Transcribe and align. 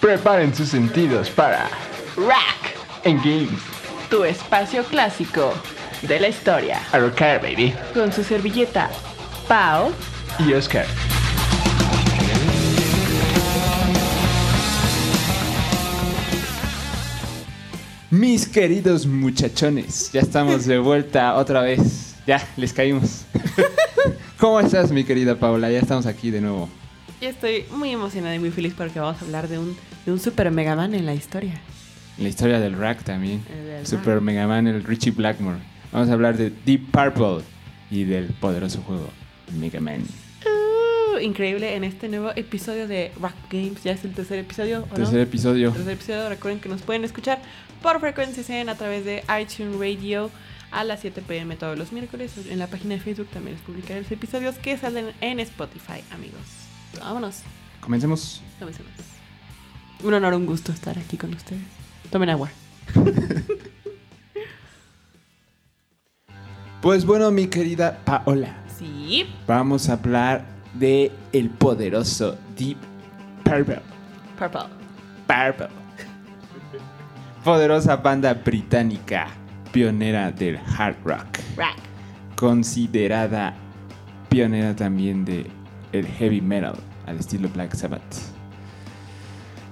Preparen 0.00 0.54
sus 0.54 0.68
sentidos 0.68 1.28
para 1.30 1.68
Rack, 2.16 2.76
En 3.04 3.18
Games. 3.18 3.60
tu 4.08 4.24
espacio 4.24 4.84
clásico 4.84 5.52
de 6.02 6.20
la 6.20 6.28
historia. 6.28 6.80
A 6.92 6.98
rocar, 6.98 7.40
baby. 7.42 7.74
Con 7.94 8.12
su 8.12 8.22
servilleta, 8.22 8.90
Pau. 9.48 9.92
Y 10.38 10.52
Oscar. 10.52 10.86
Mis 18.10 18.46
queridos 18.48 19.06
muchachones, 19.06 20.10
ya 20.12 20.20
estamos 20.22 20.64
de 20.64 20.78
vuelta 20.78 21.34
otra 21.34 21.60
vez. 21.60 22.14
Ya, 22.26 22.42
les 22.56 22.72
caímos. 22.72 23.24
¿Cómo 24.38 24.60
estás, 24.60 24.90
mi 24.92 25.04
querida 25.04 25.34
Paula? 25.38 25.70
Ya 25.70 25.78
estamos 25.80 26.06
aquí 26.06 26.30
de 26.30 26.40
nuevo. 26.40 26.68
Yo 27.20 27.28
estoy 27.28 27.64
muy 27.72 27.90
emocionada 27.90 28.36
y 28.36 28.38
muy 28.38 28.52
feliz 28.52 28.74
porque 28.76 29.00
vamos 29.00 29.20
a 29.20 29.24
hablar 29.24 29.48
de 29.48 29.58
un, 29.58 29.76
de 30.06 30.12
un 30.12 30.20
Super 30.20 30.52
Mega 30.52 30.76
Man 30.76 30.94
en 30.94 31.04
la 31.04 31.14
historia. 31.14 31.54
La 32.16 32.28
historia 32.28 32.60
del 32.60 32.78
rack 32.78 33.02
también. 33.02 33.42
Del 33.44 33.84
Super 33.84 34.14
rack. 34.14 34.22
Mega 34.22 34.46
Man, 34.46 34.68
el 34.68 34.84
Richie 34.84 35.10
Blackmore. 35.10 35.58
Vamos 35.90 36.10
a 36.10 36.12
hablar 36.12 36.36
de 36.36 36.52
Deep 36.64 36.92
Purple 36.92 37.44
y 37.90 38.04
del 38.04 38.26
poderoso 38.26 38.82
juego 38.82 39.08
Mega 39.58 39.80
Man. 39.80 40.04
Uh, 40.44 41.18
increíble 41.18 41.74
en 41.74 41.82
este 41.82 42.08
nuevo 42.08 42.30
episodio 42.36 42.86
de 42.86 43.10
Rock 43.20 43.34
Games. 43.50 43.82
Ya 43.82 43.92
es 43.92 44.04
el 44.04 44.14
tercer 44.14 44.38
episodio. 44.38 44.84
¿o 44.84 44.86
no? 44.86 44.94
Tercer 44.94 45.18
episodio. 45.18 45.72
tercer 45.72 45.92
episodio. 45.92 46.28
Recuerden 46.28 46.60
que 46.60 46.68
nos 46.68 46.82
pueden 46.82 47.02
escuchar 47.02 47.42
por 47.82 47.98
frecuencia 47.98 48.44
100 48.44 48.68
a 48.68 48.76
través 48.76 49.04
de 49.04 49.24
iTunes 49.40 49.76
Radio 49.76 50.30
a 50.70 50.84
las 50.84 51.00
7 51.00 51.20
pm 51.26 51.56
todos 51.56 51.76
los 51.76 51.90
miércoles. 51.90 52.34
En 52.48 52.60
la 52.60 52.68
página 52.68 52.94
de 52.94 53.00
Facebook 53.00 53.26
también 53.32 53.56
les 53.56 53.64
publicaré 53.64 54.02
los 54.02 54.12
episodios 54.12 54.54
que 54.56 54.76
salen 54.78 55.12
en 55.20 55.40
Spotify, 55.40 56.04
amigos. 56.12 56.67
Vámonos. 57.00 57.42
Comencemos. 57.80 58.42
Comencemos. 58.58 58.90
Un 60.02 60.14
honor, 60.14 60.34
un 60.34 60.46
gusto 60.46 60.72
estar 60.72 60.98
aquí 60.98 61.16
con 61.16 61.32
ustedes. 61.34 61.62
Tomen 62.10 62.30
agua. 62.30 62.48
Pues 66.80 67.04
bueno, 67.04 67.30
mi 67.30 67.48
querida 67.48 67.98
Paola, 68.04 68.54
Sí. 68.78 69.26
vamos 69.46 69.88
a 69.88 69.94
hablar 69.94 70.44
de 70.74 71.10
el 71.32 71.50
poderoso 71.50 72.38
Deep 72.56 72.78
Purple. 73.42 73.80
Purple. 74.38 74.60
Purple. 75.26 75.68
Poderosa 77.44 77.96
banda 77.96 78.32
británica, 78.34 79.26
pionera 79.72 80.30
del 80.30 80.56
hard 80.58 80.96
rock, 81.04 81.38
Rack. 81.56 81.76
considerada 82.36 83.54
pionera 84.28 84.76
también 84.76 85.24
de 85.24 85.50
el 85.92 86.06
heavy 86.06 86.40
metal 86.40 86.74
al 87.06 87.18
estilo 87.18 87.48
Black 87.48 87.74
Sabbath. 87.74 88.02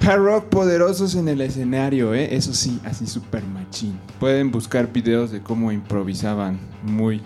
Hard 0.01 0.21
rock 0.21 0.45
poderosos 0.51 1.15
en 1.17 1.29
el 1.29 1.41
escenario, 1.41 2.15
¿eh? 2.15 2.35
eso 2.37 2.55
sí, 2.55 2.79
así 2.85 3.07
super 3.07 3.43
machín. 3.45 3.99
Pueden 4.21 4.51
buscar 4.53 4.93
videos 4.93 5.33
de 5.33 5.41
cómo 5.41 5.73
improvisaban 5.73 6.59
muy 6.83 7.23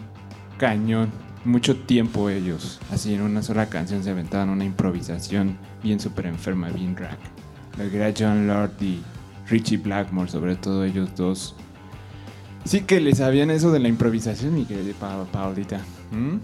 cañón, 0.57 1.11
mucho 1.45 1.77
tiempo 1.77 2.31
ellos. 2.31 2.81
Así 2.91 3.13
en 3.13 3.23
una 3.23 3.43
sola 3.43 3.67
canción 3.67 4.03
se 4.03 4.11
aventaban 4.11 4.49
una 4.49 4.65
improvisación 4.65 5.59
bien 5.83 6.01
super 6.01 6.27
enferma, 6.27 6.71
bien 6.71 6.97
rack. 6.97 7.19
Lo 7.77 7.91
que 7.91 7.97
era 7.97 8.15
John 8.19 8.47
Lord 8.47 8.73
y 8.81 9.01
Richie 9.49 9.77
Blackmore, 9.79 10.31
sobre 10.31 10.57
todo 10.57 10.85
ellos 10.85 11.11
dos. 11.17 11.55
Sí 12.65 12.83
que 12.83 13.01
les 13.01 13.19
sabían 13.19 13.51
eso 13.51 13.73
de 13.73 13.81
la 13.81 13.89
improvisación, 13.89 14.55
mi 14.55 14.65
querida 14.65 14.95
Pa- 14.99 15.25
Paulita. 15.33 15.81
¿Mm? 16.13 16.37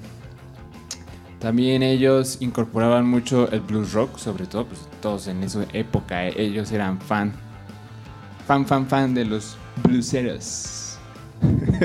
También 1.39 1.83
ellos 1.83 2.39
incorporaban 2.41 3.07
mucho 3.07 3.51
el 3.51 3.61
blues 3.61 3.93
rock, 3.93 4.17
sobre 4.17 4.47
todo, 4.47 4.67
pues 4.67 4.81
todos 5.03 5.27
en 5.27 5.43
esa 5.43 5.67
época, 5.73 6.27
eh, 6.27 6.35
ellos 6.37 6.73
eran 6.73 6.99
fan, 7.01 7.33
fan, 8.47 8.67
fan, 8.67 8.87
fan 8.87 9.15
de 9.15 9.27
los 9.27 9.57
blueseros. 9.83 10.99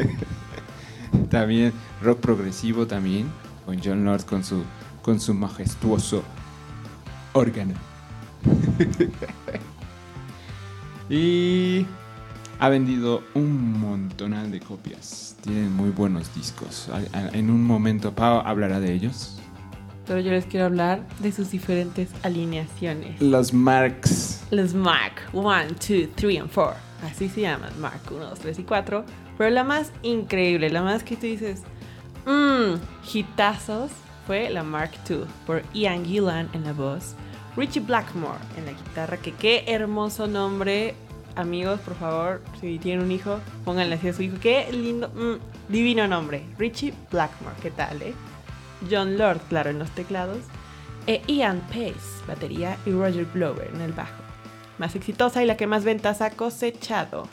también 1.29 1.73
rock 2.01 2.19
progresivo 2.19 2.87
también, 2.87 3.29
con 3.65 3.79
John 3.83 4.05
Lord 4.05 4.25
con 4.25 4.43
su, 4.43 4.63
con 5.01 5.19
su 5.19 5.33
majestuoso 5.33 6.23
órgano. 7.33 7.73
y 11.09 11.85
ha 12.61 12.69
vendido 12.69 13.23
un 13.33 13.79
montonal 13.79 14.51
de 14.51 14.59
copias. 14.59 15.35
Tienen 15.41 15.75
muy 15.75 15.89
buenos 15.89 16.33
discos. 16.35 16.87
En 17.33 17.49
un 17.49 17.65
momento 17.65 18.13
Pau 18.13 18.43
hablará 18.45 18.79
de 18.79 18.93
ellos. 18.93 19.39
Pero 20.05 20.19
yo 20.19 20.29
les 20.29 20.45
quiero 20.45 20.67
hablar 20.67 21.01
de 21.21 21.31
sus 21.31 21.49
diferentes 21.49 22.09
alineaciones. 22.21 23.19
Los 23.19 23.51
Marks. 23.51 24.43
Los 24.51 24.75
Mark 24.75 25.15
1, 25.33 25.69
2, 25.69 26.09
3 26.15 26.33
y 26.35 26.51
4. 26.53 26.73
Así 27.03 27.29
se 27.29 27.41
llaman, 27.41 27.71
Mark 27.81 28.01
1, 28.11 28.29
2, 28.29 28.39
3 28.39 28.59
y 28.59 28.63
4. 28.63 29.05
Pero 29.39 29.49
la 29.49 29.63
más 29.63 29.91
increíble, 30.03 30.69
la 30.69 30.83
más 30.83 31.03
que 31.03 31.15
tú 31.15 31.25
dices, 31.25 31.63
mmm, 32.27 32.75
hitazos, 33.11 33.89
fue 34.27 34.51
la 34.51 34.61
Mark 34.61 34.91
II, 35.09 35.23
por 35.47 35.63
Ian 35.73 36.05
Gillan 36.05 36.47
en 36.53 36.63
la 36.63 36.73
voz, 36.73 37.15
Richie 37.57 37.81
Blackmore 37.81 38.37
en 38.55 38.67
la 38.67 38.73
guitarra, 38.73 39.17
que 39.17 39.31
qué 39.31 39.63
hermoso 39.65 40.27
nombre. 40.27 40.93
Amigos, 41.35 41.79
por 41.81 41.95
favor, 41.95 42.41
si 42.59 42.77
tienen 42.77 43.05
un 43.05 43.11
hijo, 43.11 43.39
pónganle 43.63 43.95
así 43.95 44.09
a 44.09 44.13
su 44.13 44.21
hijo. 44.21 44.37
Qué 44.41 44.71
lindo, 44.71 45.09
mm, 45.09 45.71
divino 45.71 46.07
nombre. 46.07 46.43
Richie 46.57 46.93
Blackmore, 47.09 47.55
¿qué 47.61 47.71
tal, 47.71 48.01
eh? 48.01 48.13
John 48.89 49.17
Lord, 49.17 49.39
claro, 49.47 49.69
en 49.69 49.79
los 49.79 49.89
teclados. 49.91 50.39
E 51.07 51.21
Ian 51.27 51.61
Pace, 51.69 52.25
batería, 52.27 52.77
y 52.85 52.91
Roger 52.91 53.25
Glover 53.33 53.71
en 53.73 53.81
el 53.81 53.93
bajo. 53.93 54.21
Más 54.77 54.95
exitosa 54.95 55.41
y 55.41 55.45
la 55.45 55.57
que 55.57 55.67
más 55.67 55.83
ventas 55.83 56.21
ha 56.21 56.31
cosechado. 56.31 57.27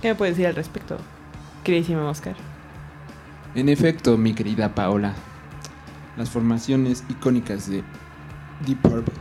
¿Qué 0.00 0.08
me 0.08 0.14
puedes 0.14 0.36
decir 0.36 0.46
al 0.46 0.54
respecto, 0.54 0.96
queridísimo 1.64 2.08
Oscar? 2.08 2.36
En 3.54 3.68
efecto, 3.68 4.16
mi 4.16 4.32
querida 4.32 4.74
Paola, 4.74 5.14
las 6.16 6.30
formaciones 6.30 7.04
icónicas 7.08 7.68
de 7.68 7.82
Deep 8.64 8.80
Purple. 8.80 9.19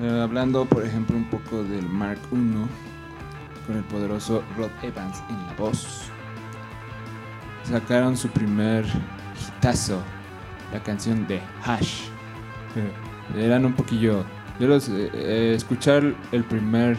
Eh, 0.00 0.20
hablando, 0.22 0.64
por 0.66 0.84
ejemplo, 0.84 1.16
un 1.16 1.24
poco 1.24 1.62
del 1.64 1.88
Mark 1.88 2.18
I, 2.30 2.36
con 3.66 3.76
el 3.76 3.84
poderoso 3.84 4.42
Rod 4.56 4.70
Evans 4.82 5.22
en 5.30 5.46
la 5.46 5.54
voz. 5.54 6.10
Sacaron 7.64 8.16
su 8.16 8.28
primer 8.28 8.84
hitazo, 9.58 10.00
la 10.72 10.82
canción 10.82 11.26
de 11.26 11.40
Hash. 11.64 12.08
Eh, 12.76 13.44
Eran 13.44 13.64
un 13.64 13.72
poquillo. 13.72 14.24
Yo 14.60 14.68
los. 14.68 14.88
eh, 14.88 15.54
escuchar 15.54 16.14
el 16.32 16.44
primer 16.44 16.96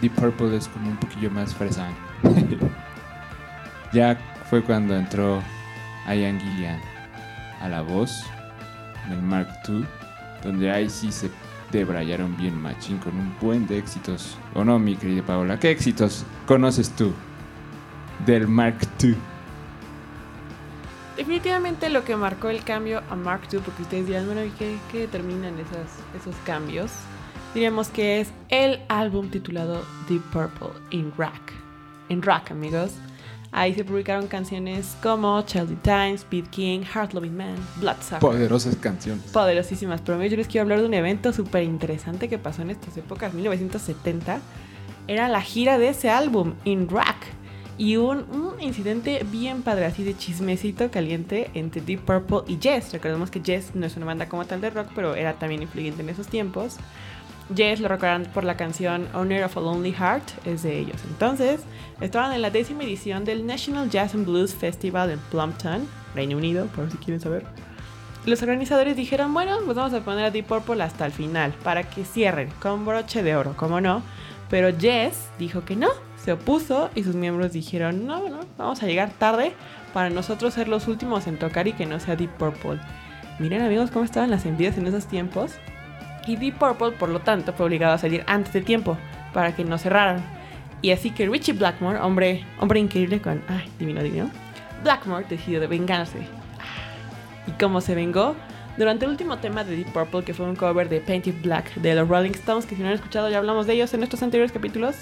Deep 0.00 0.14
Purple 0.14 0.56
es 0.56 0.68
como 0.68 0.88
un 0.90 0.96
poquillo 0.96 1.30
más 1.30 1.54
fresán. 1.54 1.92
ya 3.92 4.16
fue 4.48 4.62
cuando 4.62 4.96
entró 4.96 5.42
Ian 6.06 6.40
Gillian 6.40 6.80
a 7.60 7.68
la 7.68 7.82
voz 7.82 8.24
en 9.06 9.12
el 9.12 9.22
Mark 9.22 9.48
II, 9.68 9.84
donde 10.42 10.70
ahí 10.70 10.88
sí 10.88 11.10
se 11.10 11.30
debrayaron 11.78 12.36
bien 12.36 12.60
machín 12.60 12.98
con 12.98 13.16
un 13.16 13.34
buen 13.40 13.66
de 13.66 13.78
éxitos. 13.78 14.36
¿O 14.54 14.64
no, 14.64 14.78
mi 14.78 14.96
querida 14.96 15.22
Paola? 15.22 15.58
¿Qué 15.58 15.70
éxitos 15.70 16.24
conoces 16.46 16.90
tú 16.90 17.12
del 18.24 18.48
Mark 18.48 18.78
II? 19.02 19.14
Definitivamente 21.16 21.88
lo 21.88 22.04
que 22.04 22.14
marcó 22.16 22.48
el 22.48 22.62
cambio 22.62 23.02
a 23.08 23.16
Mark 23.16 23.42
II, 23.50 23.60
porque 23.64 23.82
ustedes 23.82 24.06
dirán, 24.06 24.26
bueno, 24.26 24.44
¿y 24.44 24.50
qué, 24.50 24.76
qué 24.92 25.00
determinan 25.00 25.54
esos, 25.58 26.20
esos 26.20 26.36
cambios? 26.44 26.92
Diríamos 27.54 27.88
que 27.88 28.20
es 28.20 28.30
el 28.50 28.80
álbum 28.88 29.30
titulado 29.30 29.82
Deep 30.08 30.22
Purple 30.30 30.78
in 30.90 31.10
Rock. 31.16 31.52
En 32.10 32.20
rock, 32.20 32.50
amigos. 32.50 32.92
Ahí 33.52 33.74
se 33.74 33.84
publicaron 33.84 34.26
canciones 34.26 34.96
como 35.02 35.40
Chelsea 35.42 35.76
Time, 35.82 36.14
Speed 36.14 36.46
King, 36.48 36.80
Heart 36.82 37.14
Loving 37.14 37.36
Man, 37.36 37.56
Bloodsucker. 37.80 38.18
Poderosas 38.18 38.76
canciones. 38.76 39.24
poderosísimas. 39.32 40.00
Pero 40.02 40.22
yo 40.24 40.36
les 40.36 40.46
quiero 40.46 40.62
hablar 40.62 40.80
de 40.80 40.86
un 40.86 40.94
evento 40.94 41.32
súper 41.32 41.62
interesante 41.62 42.28
que 42.28 42.38
pasó 42.38 42.62
en 42.62 42.70
estas 42.70 42.96
épocas, 42.96 43.32
1970. 43.32 44.40
Era 45.08 45.28
la 45.28 45.40
gira 45.40 45.78
de 45.78 45.88
ese 45.88 46.10
álbum, 46.10 46.54
In 46.64 46.88
Rock. 46.88 47.16
Y 47.78 47.96
un, 47.96 48.24
un 48.30 48.60
incidente 48.60 49.24
bien 49.30 49.62
padre, 49.62 49.84
así 49.84 50.02
de 50.02 50.16
chismecito 50.16 50.90
caliente 50.90 51.50
entre 51.52 51.82
Deep 51.82 52.00
Purple 52.00 52.40
y 52.48 52.58
Jess. 52.60 52.92
Recordemos 52.92 53.30
que 53.30 53.42
Jess 53.44 53.74
no 53.74 53.84
es 53.84 53.96
una 53.96 54.06
banda 54.06 54.28
como 54.28 54.46
tal 54.46 54.62
de 54.62 54.70
rock, 54.70 54.88
pero 54.94 55.14
era 55.14 55.34
también 55.34 55.62
influyente 55.62 56.02
en 56.02 56.08
esos 56.08 56.26
tiempos. 56.26 56.76
Jess 57.54 57.80
lo 57.80 57.88
recordarán 57.88 58.24
por 58.34 58.44
la 58.44 58.56
canción 58.56 59.08
Owner 59.14 59.44
of 59.44 59.56
a 59.56 59.60
Lonely 59.60 59.92
Heart, 59.92 60.46
es 60.46 60.62
de 60.62 60.78
ellos. 60.78 60.96
Entonces, 61.08 61.60
estaban 62.00 62.32
en 62.32 62.42
la 62.42 62.50
décima 62.50 62.82
edición 62.82 63.24
del 63.24 63.46
National 63.46 63.88
Jazz 63.88 64.14
and 64.14 64.26
Blues 64.26 64.54
Festival 64.54 65.10
en 65.10 65.18
Plumpton, 65.30 65.86
Reino 66.14 66.36
Unido, 66.36 66.66
por 66.66 66.90
si 66.90 66.96
quieren 66.96 67.20
saber. 67.20 67.44
Los 68.24 68.42
organizadores 68.42 68.96
dijeron, 68.96 69.32
bueno, 69.32 69.58
pues 69.64 69.76
vamos 69.76 69.92
a 69.92 70.00
poner 70.00 70.24
a 70.24 70.30
Deep 70.32 70.46
Purple 70.46 70.82
hasta 70.82 71.06
el 71.06 71.12
final, 71.12 71.54
para 71.62 71.84
que 71.84 72.04
cierren 72.04 72.50
con 72.60 72.84
broche 72.84 73.22
de 73.22 73.36
oro, 73.36 73.56
como 73.56 73.80
no. 73.80 74.02
Pero 74.50 74.76
Jess 74.76 75.28
dijo 75.38 75.64
que 75.64 75.76
no, 75.76 75.88
se 76.16 76.32
opuso 76.32 76.90
y 76.96 77.04
sus 77.04 77.14
miembros 77.14 77.52
dijeron, 77.52 78.06
no, 78.06 78.28
no, 78.28 78.40
vamos 78.58 78.82
a 78.82 78.86
llegar 78.86 79.10
tarde 79.10 79.52
para 79.94 80.10
nosotros 80.10 80.54
ser 80.54 80.66
los 80.66 80.88
últimos 80.88 81.28
en 81.28 81.38
tocar 81.38 81.68
y 81.68 81.72
que 81.72 81.86
no 81.86 82.00
sea 82.00 82.16
Deep 82.16 82.30
Purple. 82.30 82.80
Miren 83.38 83.62
amigos 83.62 83.92
cómo 83.92 84.04
estaban 84.04 84.30
las 84.30 84.44
envidias 84.44 84.76
en 84.76 84.88
esos 84.88 85.06
tiempos. 85.06 85.52
Y 86.26 86.36
Deep 86.36 86.58
Purple, 86.58 86.92
por 86.92 87.08
lo 87.08 87.20
tanto, 87.20 87.52
fue 87.52 87.66
obligado 87.66 87.94
a 87.94 87.98
salir 87.98 88.24
antes 88.26 88.52
de 88.52 88.62
tiempo 88.62 88.96
para 89.32 89.54
que 89.54 89.64
no 89.64 89.78
cerraran. 89.78 90.24
Y 90.82 90.90
así 90.90 91.10
que 91.10 91.26
Richie 91.28 91.52
Blackmore, 91.52 91.98
hombre, 92.00 92.44
hombre 92.58 92.80
increíble 92.80 93.20
con... 93.20 93.42
¡Ay, 93.48 93.70
divino, 93.78 94.02
divino! 94.02 94.30
Blackmore 94.82 95.26
decidió 95.28 95.60
de 95.60 95.66
vengarse. 95.66 96.18
¿Y 97.46 97.52
cómo 97.52 97.80
se 97.80 97.94
vengó? 97.94 98.34
Durante 98.76 99.06
el 99.06 99.10
último 99.10 99.38
tema 99.38 99.64
de 99.64 99.74
Deep 99.74 99.92
Purple, 99.92 100.22
que 100.22 100.34
fue 100.34 100.46
un 100.46 100.54
cover 100.54 100.88
de 100.88 101.00
Painted 101.00 101.40
Black 101.42 101.74
de 101.76 101.94
los 101.94 102.06
Rolling 102.08 102.32
Stones, 102.32 102.66
que 102.66 102.76
si 102.76 102.82
no 102.82 102.88
han 102.88 102.94
escuchado 102.94 103.30
ya 103.30 103.38
hablamos 103.38 103.66
de 103.66 103.72
ellos 103.72 103.94
en 103.94 104.00
nuestros 104.00 104.22
anteriores 104.22 104.52
capítulos, 104.52 104.96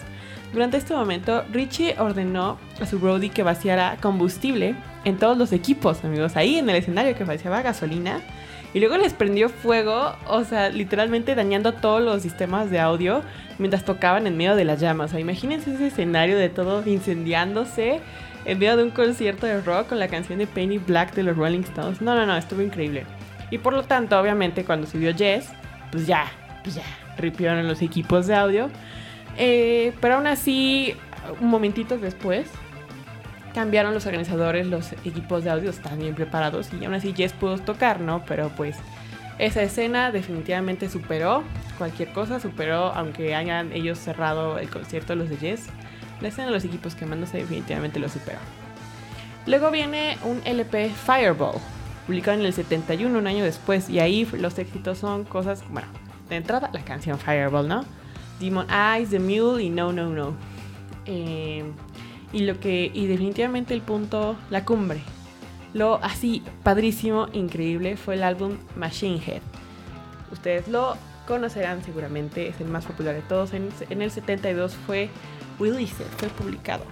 durante 0.52 0.76
este 0.76 0.94
momento 0.94 1.44
Richie 1.50 1.96
ordenó 1.98 2.58
a 2.80 2.86
su 2.86 2.98
roadie 2.98 3.30
que 3.30 3.42
vaciara 3.42 3.96
combustible 4.00 4.76
en 5.04 5.18
todos 5.18 5.36
los 5.36 5.52
equipos, 5.52 6.04
amigos, 6.04 6.36
ahí 6.36 6.58
en 6.58 6.70
el 6.70 6.76
escenario 6.76 7.16
que 7.16 7.24
vaciaba 7.24 7.62
gasolina. 7.62 8.20
Y 8.74 8.80
luego 8.80 8.96
les 8.96 9.14
prendió 9.14 9.48
fuego, 9.48 10.16
o 10.26 10.42
sea, 10.42 10.68
literalmente 10.68 11.36
dañando 11.36 11.72
todos 11.74 12.02
los 12.02 12.22
sistemas 12.22 12.70
de 12.70 12.80
audio 12.80 13.22
mientras 13.58 13.84
tocaban 13.84 14.26
en 14.26 14.36
medio 14.36 14.56
de 14.56 14.64
las 14.64 14.80
llamas. 14.80 15.14
Imagínense 15.14 15.72
ese 15.72 15.86
escenario 15.86 16.36
de 16.36 16.48
todo 16.48 16.82
incendiándose 16.84 18.00
en 18.44 18.58
medio 18.58 18.76
de 18.76 18.82
un 18.82 18.90
concierto 18.90 19.46
de 19.46 19.60
rock 19.60 19.90
con 19.90 20.00
la 20.00 20.08
canción 20.08 20.40
de 20.40 20.48
Penny 20.48 20.78
Black 20.78 21.14
de 21.14 21.22
los 21.22 21.36
Rolling 21.36 21.60
Stones. 21.60 22.02
No, 22.02 22.16
no, 22.16 22.26
no, 22.26 22.36
estuvo 22.36 22.62
increíble. 22.62 23.06
Y 23.50 23.58
por 23.58 23.74
lo 23.74 23.84
tanto, 23.84 24.18
obviamente, 24.18 24.64
cuando 24.64 24.88
subió 24.88 25.14
Jess, 25.14 25.50
pues 25.92 26.08
ya, 26.08 26.24
pues 26.64 26.74
ya, 26.74 26.82
ripieron 27.16 27.66
los 27.68 27.80
equipos 27.80 28.26
de 28.26 28.34
audio. 28.34 28.70
Eh, 29.36 29.92
pero 30.00 30.16
aún 30.16 30.26
así, 30.26 30.94
un 31.40 31.48
momentito 31.48 31.96
después, 31.96 32.50
cambiaron 33.54 33.94
los 33.94 34.04
organizadores, 34.06 34.66
los 34.66 34.92
equipos 35.04 35.44
de 35.44 35.50
audio 35.50 35.70
están 35.70 35.98
bien 35.98 36.14
preparados 36.14 36.68
y 36.78 36.84
aún 36.84 36.94
así 36.94 37.14
Jess 37.14 37.32
pudo 37.32 37.56
tocar, 37.58 38.00
¿no? 38.00 38.24
Pero 38.26 38.50
pues 38.50 38.76
esa 39.38 39.62
escena 39.62 40.10
definitivamente 40.10 40.90
superó 40.90 41.44
cualquier 41.78 42.12
cosa, 42.12 42.40
superó, 42.40 42.92
aunque 42.94 43.34
hayan 43.34 43.72
ellos 43.72 43.98
cerrado 43.98 44.58
el 44.58 44.68
concierto 44.68 45.14
los 45.14 45.30
de 45.30 45.36
Jess, 45.36 45.66
la 46.20 46.28
escena 46.28 46.48
de 46.48 46.52
los 46.52 46.64
equipos 46.64 46.94
quemándose 46.94 47.38
definitivamente 47.38 47.98
lo 47.98 48.08
superó. 48.08 48.38
Luego 49.46 49.70
viene 49.70 50.18
un 50.24 50.40
LP 50.44 50.90
Fireball, 50.90 51.56
publicado 52.06 52.38
en 52.38 52.46
el 52.46 52.52
71, 52.52 53.18
un 53.18 53.26
año 53.26 53.44
después, 53.44 53.88
y 53.88 54.00
ahí 54.00 54.28
los 54.38 54.58
éxitos 54.58 54.98
son 54.98 55.24
cosas, 55.24 55.62
bueno, 55.70 55.88
de 56.28 56.36
entrada 56.36 56.70
la 56.72 56.84
canción 56.84 57.18
Fireball, 57.18 57.68
¿no? 57.68 57.84
Demon 58.40 58.66
Eyes, 58.70 59.10
The 59.10 59.20
Mule 59.20 59.62
y 59.62 59.70
No, 59.70 59.92
No, 59.92 60.08
No. 60.08 60.34
Eh, 61.06 61.64
y 62.34 62.40
lo 62.40 62.58
que, 62.58 62.90
y 62.92 63.06
definitivamente 63.06 63.74
el 63.74 63.80
punto, 63.80 64.36
la 64.50 64.64
cumbre, 64.64 65.00
lo 65.72 66.02
así 66.02 66.42
padrísimo, 66.64 67.28
increíble, 67.32 67.96
fue 67.96 68.14
el 68.14 68.24
álbum 68.24 68.58
Machine 68.76 69.22
Head. 69.24 69.40
Ustedes 70.32 70.66
lo 70.66 70.96
conocerán 71.28 71.84
seguramente, 71.84 72.48
es 72.48 72.60
el 72.60 72.66
más 72.66 72.86
popular 72.86 73.14
de 73.14 73.22
todos. 73.22 73.52
En, 73.54 73.70
el 73.88 74.10
72 74.10 74.74
fue 74.84 75.08
released, 75.60 76.04
fue 76.16 76.28
publicado. 76.28 76.84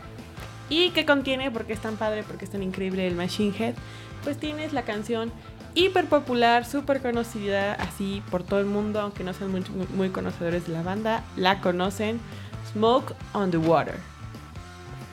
¿Y 0.71 0.91
qué 0.91 1.05
contiene? 1.05 1.51
Porque 1.51 1.73
es 1.73 1.81
tan 1.81 1.97
padre, 1.97 2.23
porque 2.23 2.45
es 2.45 2.51
tan 2.53 2.63
increíble 2.63 3.07
el 3.07 3.17
Machine 3.17 3.53
Head. 3.59 3.75
Pues 4.23 4.39
tienes 4.39 4.73
la 4.73 4.83
canción 4.83 5.33
hiper 5.75 6.07
popular, 6.07 6.65
súper 6.65 7.03
conocida 7.03 7.75
así 7.75 8.23
por 8.31 8.45
todo 8.45 8.61
el 8.61 8.67
mundo, 8.67 9.01
aunque 9.01 9.25
no 9.25 9.35
sean 9.35 9.51
muy, 9.51 9.65
muy, 9.97 10.11
conocedores 10.11 10.69
de 10.69 10.73
la 10.73 10.85
banda, 10.85 11.25
la 11.37 11.61
conocen. 11.61 12.21
Smoke 12.73 13.15
on 13.33 13.51
the 13.51 13.59
Water. 13.59 14.12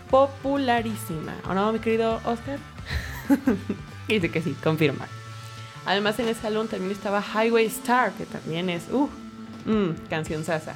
Popularísima. 0.10 1.34
¿O 1.48 1.54
no, 1.54 1.72
mi 1.72 1.80
querido 1.80 2.16
Oscar? 2.26 2.60
Dice 4.08 4.32
que 4.32 4.42
sí, 4.42 4.56
confirma. 4.64 5.08
Además 5.86 6.20
en 6.20 6.28
ese 6.28 6.48
álbum 6.48 6.68
también 6.68 6.92
estaba 6.92 7.22
Highway 7.22 7.66
Star, 7.68 8.12
que 8.14 8.26
también 8.26 8.70
es, 8.70 8.88
uh, 8.92 9.10
mm, 9.66 10.08
canción 10.10 10.44
sasa. 10.44 10.76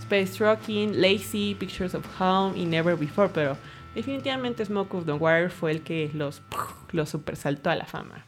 Space 0.00 0.42
Rocking, 0.42 1.00
Lazy, 1.00 1.54
Pictures 1.58 1.94
of 1.94 2.04
Home 2.20 2.58
y 2.58 2.64
Never 2.64 2.96
Before, 2.96 3.28
pero 3.32 3.56
definitivamente 3.94 4.64
Smoke 4.64 4.94
of 4.94 5.04
the 5.04 5.12
Water 5.12 5.50
fue 5.50 5.72
el 5.72 5.82
que 5.82 6.10
los, 6.14 6.40
los 6.92 7.10
super 7.10 7.36
saltó 7.36 7.70
a 7.70 7.76
la 7.76 7.84
fama. 7.84 8.24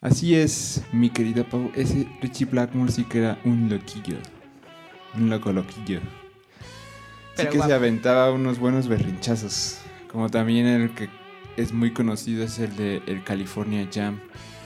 Así 0.00 0.34
es, 0.34 0.82
mi 0.92 1.10
querida 1.10 1.44
Pau. 1.44 1.70
Ese 1.74 2.08
Richie 2.22 2.46
Blackmore 2.46 2.90
sí 2.90 3.04
que 3.04 3.18
era 3.18 3.38
un 3.44 3.68
loquillo. 3.68 4.16
Un 5.14 5.28
loco 5.28 5.52
loquillo. 5.52 6.00
Sí 7.36 7.46
que 7.46 7.60
se 7.60 7.72
aventaba 7.72 8.32
unos 8.32 8.58
buenos 8.58 8.88
berrinchazos. 8.88 9.78
Como 10.10 10.28
también 10.28 10.66
el 10.66 10.90
que 10.94 11.08
es 11.56 11.72
muy 11.72 11.92
conocido 11.92 12.44
es 12.44 12.58
el 12.58 12.74
de 12.76 13.02
el 13.06 13.22
California 13.22 13.88
Jam 13.92 14.20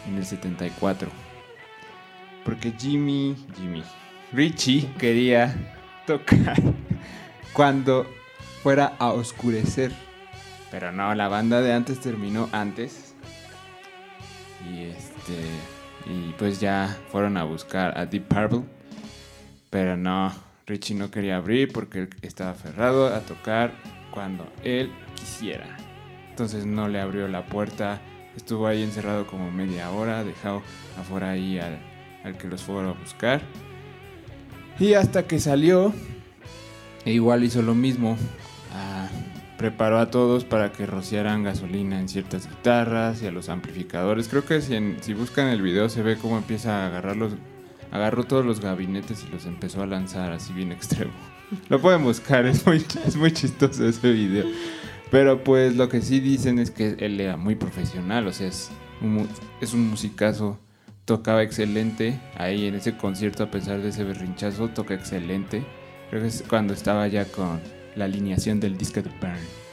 en 0.08 0.16
el 0.16 0.24
74. 0.24 1.08
Porque 2.44 2.72
Jimmy, 2.72 3.36
Jimmy, 3.56 3.82
Richie 4.32 4.90
quería 4.98 5.54
tocar 6.06 6.56
cuando 7.52 8.06
fuera 8.62 8.94
a 8.98 9.12
oscurecer. 9.12 9.92
Pero 10.70 10.92
no, 10.92 11.14
la 11.14 11.28
banda 11.28 11.60
de 11.60 11.72
antes 11.72 12.00
terminó 12.00 12.48
antes. 12.52 13.14
Y 14.70 14.84
este 14.84 15.34
y 16.06 16.32
pues 16.32 16.60
ya 16.60 16.98
fueron 17.10 17.36
a 17.36 17.44
buscar 17.44 17.96
a 17.98 18.06
Deep 18.06 18.28
Purple. 18.28 18.62
Pero 19.70 19.96
no, 19.96 20.32
Richie 20.66 20.94
no 20.96 21.10
quería 21.10 21.36
abrir 21.36 21.72
porque 21.72 22.00
él 22.00 22.08
estaba 22.22 22.50
aferrado 22.50 23.08
a 23.14 23.20
tocar 23.20 23.72
cuando 24.10 24.46
él 24.62 24.90
quisiera. 25.14 25.76
Entonces 26.30 26.64
no 26.66 26.88
le 26.88 27.00
abrió 27.00 27.28
la 27.28 27.44
puerta. 27.46 28.00
Estuvo 28.36 28.66
ahí 28.66 28.82
encerrado 28.82 29.26
como 29.26 29.50
media 29.50 29.90
hora, 29.90 30.24
dejado 30.24 30.62
afuera 30.98 31.30
ahí 31.30 31.58
al, 31.58 31.78
al 32.24 32.36
que 32.36 32.48
los 32.48 32.62
fueron 32.62 32.86
a 32.88 32.92
buscar. 32.92 33.42
Y 34.80 34.94
hasta 34.94 35.26
que 35.26 35.38
salió, 35.38 35.92
e 37.04 37.12
igual 37.12 37.44
hizo 37.44 37.62
lo 37.62 37.74
mismo. 37.74 38.16
Ah, 38.72 39.08
preparó 39.58 40.00
a 40.00 40.10
todos 40.10 40.44
para 40.44 40.72
que 40.72 40.84
rociaran 40.86 41.44
gasolina 41.44 42.00
en 42.00 42.08
ciertas 42.08 42.48
guitarras 42.48 43.22
y 43.22 43.26
a 43.26 43.30
los 43.30 43.48
amplificadores. 43.48 44.26
Creo 44.28 44.44
que 44.44 44.60
si, 44.60 44.74
en- 44.74 44.96
si 45.00 45.14
buscan 45.14 45.46
el 45.48 45.62
video 45.62 45.88
se 45.88 46.02
ve 46.02 46.16
cómo 46.16 46.36
empieza 46.38 46.82
a 46.82 46.86
agarrar 46.88 47.16
los... 47.16 47.34
Agarró 47.94 48.24
todos 48.24 48.44
los 48.44 48.60
gabinetes 48.60 49.24
y 49.24 49.32
los 49.32 49.46
empezó 49.46 49.80
a 49.80 49.86
lanzar 49.86 50.32
así 50.32 50.52
bien 50.52 50.72
extremo. 50.72 51.12
Lo 51.68 51.80
pueden 51.80 52.02
buscar, 52.02 52.44
es 52.44 52.66
muy, 52.66 52.84
es 53.06 53.16
muy 53.16 53.32
chistoso 53.32 53.86
ese 53.86 54.10
video. 54.10 54.46
Pero 55.12 55.44
pues 55.44 55.76
lo 55.76 55.88
que 55.88 56.02
sí 56.02 56.18
dicen 56.18 56.58
es 56.58 56.72
que 56.72 56.96
él 56.98 57.20
era 57.20 57.36
muy 57.36 57.54
profesional, 57.54 58.26
o 58.26 58.32
sea, 58.32 58.48
es 58.48 58.72
un, 59.00 59.28
es 59.60 59.72
un 59.74 59.88
musicazo, 59.88 60.58
tocaba 61.04 61.44
excelente, 61.44 62.20
ahí 62.36 62.66
en 62.66 62.74
ese 62.74 62.96
concierto 62.96 63.44
a 63.44 63.50
pesar 63.50 63.80
de 63.80 63.90
ese 63.90 64.02
berrinchazo, 64.02 64.70
toca 64.70 64.94
excelente. 64.94 65.64
Creo 66.10 66.22
que 66.22 66.28
es 66.28 66.42
cuando 66.48 66.74
estaba 66.74 67.06
ya 67.06 67.26
con 67.26 67.60
la 67.94 68.06
alineación 68.06 68.58
del 68.58 68.76
disco 68.76 69.02
de 69.02 69.10
Burn. 69.20 69.63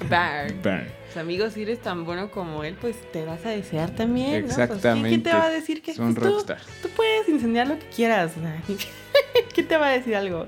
Burn. 0.00 0.62
Burn. 0.62 0.86
Pues, 1.04 1.16
amigos, 1.16 1.52
si 1.54 1.62
eres 1.62 1.80
tan 1.80 2.04
bueno 2.04 2.30
como 2.30 2.64
él, 2.64 2.76
pues 2.80 2.96
te 3.12 3.24
vas 3.24 3.44
a 3.46 3.50
desear 3.50 3.90
también. 3.90 4.42
¿no? 4.42 4.46
Pues, 4.46 4.56
¿quién- 4.56 4.66
¿quién, 4.66 4.76
Exactamente. 4.76 5.30
te 5.30 5.36
va 5.36 5.44
a 5.44 5.50
decir 5.50 5.82
que 5.82 5.94
Son 5.94 6.14
pues, 6.14 6.26
tú, 6.26 6.32
rockstars. 6.34 6.66
tú 6.82 6.88
puedes 6.96 7.28
incendiar 7.28 7.68
lo 7.68 7.78
que 7.78 7.86
quieras? 7.86 8.32
¿Quién 9.54 9.68
te 9.68 9.76
va 9.76 9.88
a 9.88 9.90
decir 9.90 10.16
algo? 10.16 10.46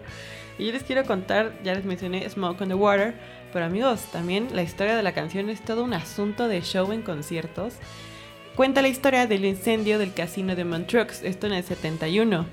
Y 0.59 0.67
yo 0.67 0.73
les 0.73 0.83
quiero 0.83 1.05
contar, 1.05 1.53
ya 1.63 1.75
les 1.75 1.85
mencioné 1.85 2.29
Smoke 2.29 2.61
on 2.63 2.69
the 2.69 2.75
Water, 2.75 3.15
pero 3.53 3.65
amigos, 3.67 4.01
también 4.13 4.49
la 4.55 4.63
historia 4.63 4.97
de 4.97 5.03
la 5.03 5.13
canción 5.13 5.51
es 5.51 5.63
todo 5.65 5.85
un 5.85 5.93
asunto 5.93 6.49
de 6.49 6.63
show 6.63 6.91
en 6.93 7.03
conciertos. 7.03 7.75
Cuenta 8.55 8.81
la 8.81 8.89
historia 8.89 9.27
del 9.27 9.45
incendio 9.45 9.99
del 9.99 10.15
casino 10.15 10.57
de 10.57 10.65
Montreux, 10.65 11.23
esto 11.23 11.47
en 11.47 11.53
el 11.53 11.63
71. 11.63 12.47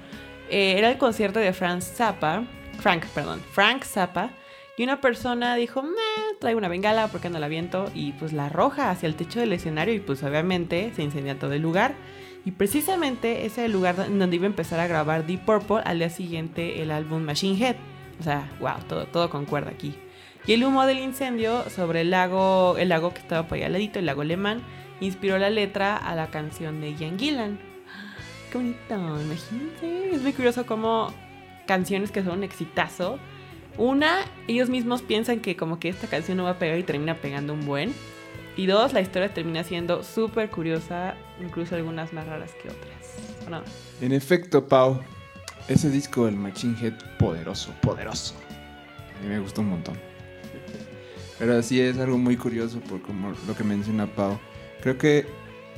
Eh, 0.50 0.76
era 0.78 0.90
el 0.92 0.98
concierto 0.98 1.40
de 1.40 1.54
Frank 1.54 1.82
Zappa, 1.82 2.44
Frank, 2.80 3.06
perdón, 3.16 3.42
Frank 3.54 3.84
Zappa, 3.86 4.32
y 4.78 4.84
una 4.84 5.02
persona 5.02 5.56
dijo, 5.56 5.84
"Meh, 5.84 6.38
traigo 6.40 6.58
una 6.58 6.68
bengala 6.68 7.08
porque 7.08 7.30
no 7.30 7.40
la 7.40 7.48
viento, 7.48 7.92
y 7.94 8.14
pues 8.14 8.34
la 8.34 8.48
arroja 8.48 8.90
hacia 8.90 9.08
el 9.08 9.16
techo 9.16 9.40
del 9.40 9.54
escenario 9.54 9.94
y 9.94 10.00
pues 10.00 10.24
obviamente 10.24 10.92
se 10.96 11.04
incendia 11.04 11.38
todo 11.38 11.54
el 11.54 11.62
lugar. 11.62 11.96
Y 12.46 12.52
precisamente 12.52 13.46
ese 13.46 13.62
es 13.62 13.66
el 13.68 13.72
lugar 13.72 13.96
donde 13.96 14.36
iba 14.36 14.46
a 14.46 14.48
empezar 14.48 14.80
a 14.80 14.88
grabar 14.88 15.26
Deep 15.26 15.46
Purple 15.46 15.82
al 15.86 16.00
día 16.00 16.10
siguiente 16.10 16.82
el 16.82 16.92
álbum 16.92 17.24
Machine 17.24 17.58
Head. 17.58 17.76
O 18.20 18.24
sea, 18.24 18.50
wow, 18.60 18.76
todo, 18.88 19.06
todo 19.06 19.30
concuerda 19.30 19.72
aquí. 19.72 19.96
Y 20.46 20.54
el 20.54 20.64
humo 20.66 20.86
del 20.86 21.00
incendio 21.00 21.70
sobre 21.70 22.02
el 22.02 22.10
lago, 22.10 22.76
el 22.78 22.90
lago 22.90 23.14
que 23.14 23.20
estaba 23.20 23.48
por 23.48 23.58
ahí 23.58 23.64
al 23.64 23.72
ladito, 23.72 24.00
el 24.00 24.06
lago 24.06 24.22
alemán, 24.22 24.62
inspiró 25.00 25.38
la 25.38 25.50
letra 25.50 25.96
a 25.96 26.16
la 26.16 26.28
canción 26.28 26.82
de 26.82 26.94
Ian 26.96 27.18
Gillan. 27.18 27.60
Qué 28.52 28.58
bonito, 28.58 28.96
imagínense. 28.96 30.16
Es 30.16 30.22
muy 30.22 30.34
curioso 30.34 30.66
cómo 30.66 31.14
canciones 31.66 32.12
que 32.12 32.24
son 32.24 32.40
un 32.40 32.44
exitazo. 32.44 33.20
Una, 33.78 34.20
ellos 34.48 34.70
mismos 34.70 35.02
piensan 35.02 35.40
que 35.40 35.56
como 35.56 35.80
que 35.80 35.90
esta 35.90 36.08
canción 36.08 36.38
no 36.38 36.44
va 36.44 36.52
a 36.52 36.60
pegar 36.60 36.78
y 36.78 36.84
termina 36.84 37.16
pegando 37.16 37.54
un 37.54 37.66
buen. 37.66 37.94
Y 38.56 38.68
dos, 38.68 38.94
la 38.94 39.02
historia 39.02 39.34
termina 39.34 39.64
siendo 39.64 40.04
súper 40.04 40.52
curiosa, 40.52 41.16
incluso 41.42 41.76
algunas 41.76 42.14
más 42.14 42.28
raras 42.28 42.52
que 42.62 42.70
otras. 42.70 43.48
¿O 43.48 43.50
no? 43.50 43.62
En 44.00 44.12
efecto, 44.12 44.68
Pau, 44.68 45.02
ese 45.68 45.90
disco 45.90 46.26
del 46.26 46.36
Machine 46.36 46.76
Head, 46.80 46.94
poderoso, 47.18 47.74
poderoso. 47.82 48.36
A 49.18 49.24
mí 49.24 49.30
me 49.30 49.40
gustó 49.40 49.62
un 49.62 49.70
montón. 49.70 49.98
Pero 51.40 51.64
sí 51.64 51.82
es 51.82 51.98
algo 51.98 52.18
muy 52.20 52.38
curioso 52.38 52.80
por 52.82 53.02
como 53.02 53.34
lo 53.48 53.56
que 53.56 53.64
menciona 53.64 54.06
Pau. 54.06 54.40
Creo 54.82 55.00
que 55.00 55.26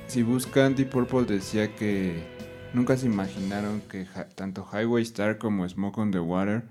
si 0.08 0.22
buscan 0.22 0.76
Deep 0.76 0.90
Purple 0.90 1.24
decía 1.24 1.74
que 1.76 2.22
nunca 2.74 2.98
se 2.98 3.06
imaginaron 3.06 3.82
que 3.90 4.06
tanto 4.36 4.68
Highway 4.74 5.04
Star 5.04 5.38
como 5.38 5.68
Smoke 5.68 5.98
on 5.98 6.12
the 6.12 6.20
Water 6.20 6.64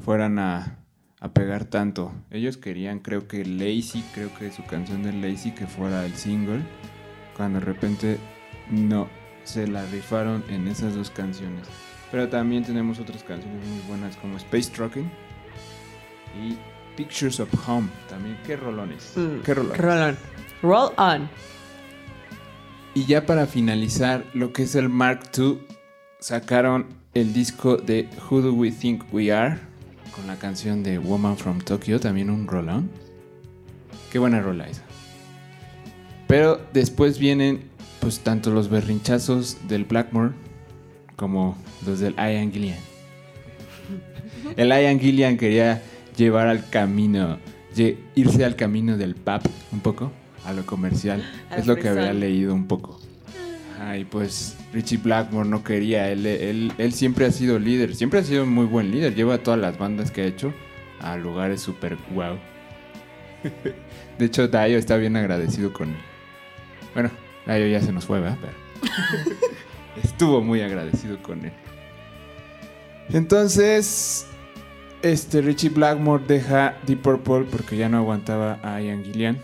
fueran 0.00 0.38
a, 0.38 0.78
a 1.20 1.32
pegar 1.32 1.64
tanto. 1.64 2.12
Ellos 2.30 2.56
querían, 2.56 3.00
creo 3.00 3.26
que 3.28 3.44
Lazy, 3.44 4.04
creo 4.14 4.34
que 4.34 4.50
su 4.50 4.64
canción 4.64 5.02
de 5.02 5.12
Lazy 5.12 5.52
que 5.52 5.66
fuera 5.66 6.04
el 6.04 6.14
single, 6.14 6.62
cuando 7.36 7.60
de 7.60 7.66
repente 7.66 8.18
no, 8.70 9.08
se 9.44 9.66
la 9.66 9.84
rifaron 9.86 10.44
en 10.48 10.68
esas 10.68 10.94
dos 10.94 11.10
canciones. 11.10 11.66
Pero 12.10 12.28
también 12.28 12.64
tenemos 12.64 12.98
otras 13.00 13.22
canciones 13.22 13.66
muy 13.66 13.80
buenas 13.86 14.16
como 14.16 14.36
Space 14.36 14.70
Trucking 14.70 15.10
y 16.42 16.56
Pictures 16.96 17.38
of 17.40 17.68
Home. 17.68 17.88
También, 18.08 18.38
qué 18.46 18.56
rolones. 18.56 19.12
Mm, 19.14 19.40
Qué 19.44 19.54
rolones. 19.54 19.80
On. 19.80 20.16
Roll 20.62 20.90
on. 20.96 21.28
Y 22.94 23.04
ya 23.04 23.26
para 23.26 23.46
finalizar, 23.46 24.24
lo 24.34 24.52
que 24.52 24.62
es 24.62 24.74
el 24.74 24.88
Mark 24.88 25.30
II, 25.36 25.60
sacaron 26.18 26.86
el 27.14 27.32
disco 27.32 27.76
de 27.76 28.08
Who 28.28 28.40
Do 28.40 28.52
We 28.54 28.70
Think 28.72 29.04
We 29.12 29.30
Are 29.30 29.67
con 30.14 30.26
la 30.26 30.36
canción 30.36 30.82
de 30.82 30.98
Woman 30.98 31.36
from 31.36 31.60
Tokyo, 31.60 32.00
también 32.00 32.30
un 32.30 32.46
rolón. 32.46 32.90
Qué 34.10 34.18
buena 34.18 34.40
rola 34.40 34.68
esa. 34.68 34.82
Pero 36.26 36.60
después 36.72 37.18
vienen, 37.18 37.62
pues, 38.00 38.20
tanto 38.20 38.50
los 38.50 38.68
berrinchazos 38.68 39.68
del 39.68 39.84
Blackmore 39.84 40.32
como 41.16 41.56
los 41.86 42.00
del 42.00 42.14
Ian 42.16 42.52
Gillian. 42.52 42.78
El 44.56 44.68
Ian 44.68 45.00
Gillian 45.00 45.36
quería 45.36 45.82
llevar 46.16 46.48
al 46.48 46.68
camino, 46.68 47.38
irse 48.14 48.44
al 48.44 48.56
camino 48.56 48.96
del 48.96 49.14
pop 49.14 49.42
un 49.72 49.80
poco, 49.80 50.12
a 50.44 50.52
lo 50.52 50.66
comercial. 50.66 51.24
Al 51.50 51.60
es 51.60 51.66
lo 51.66 51.76
que 51.76 51.88
había 51.88 52.12
leído 52.12 52.54
un 52.54 52.66
poco. 52.66 53.00
Ay, 53.80 54.04
pues 54.04 54.56
Richie 54.72 54.98
Blackmore 54.98 55.48
no 55.48 55.64
quería, 55.64 56.10
él, 56.10 56.26
él, 56.26 56.72
él 56.76 56.92
siempre 56.92 57.26
ha 57.26 57.30
sido 57.30 57.58
líder, 57.58 57.94
siempre 57.94 58.20
ha 58.20 58.24
sido 58.24 58.44
un 58.44 58.50
muy 58.50 58.66
buen 58.66 58.90
líder, 58.90 59.14
lleva 59.14 59.34
a 59.34 59.38
todas 59.38 59.58
las 59.58 59.78
bandas 59.78 60.10
que 60.10 60.22
ha 60.22 60.26
hecho 60.26 60.52
a 61.00 61.16
lugares 61.16 61.60
súper 61.60 61.96
wow. 62.14 62.38
De 64.18 64.24
hecho, 64.24 64.48
Dayo 64.48 64.78
está 64.78 64.96
bien 64.96 65.16
agradecido 65.16 65.72
con 65.72 65.90
él. 65.90 65.96
Bueno, 66.92 67.10
Dayo 67.46 67.66
ya 67.66 67.80
se 67.80 67.92
nos 67.92 68.04
fue, 68.04 68.20
¿verdad? 68.20 68.38
Pero 68.40 68.54
estuvo 70.02 70.42
muy 70.42 70.60
agradecido 70.60 71.22
con 71.22 71.44
él. 71.44 71.52
Entonces, 73.10 74.26
este 75.02 75.40
Richie 75.40 75.70
Blackmore 75.70 76.24
deja 76.26 76.76
Deep 76.86 77.02
Purple 77.02 77.46
porque 77.50 77.76
ya 77.76 77.88
no 77.88 77.98
aguantaba 77.98 78.58
a 78.62 78.80
Ian 78.80 79.04
Gillian. 79.04 79.38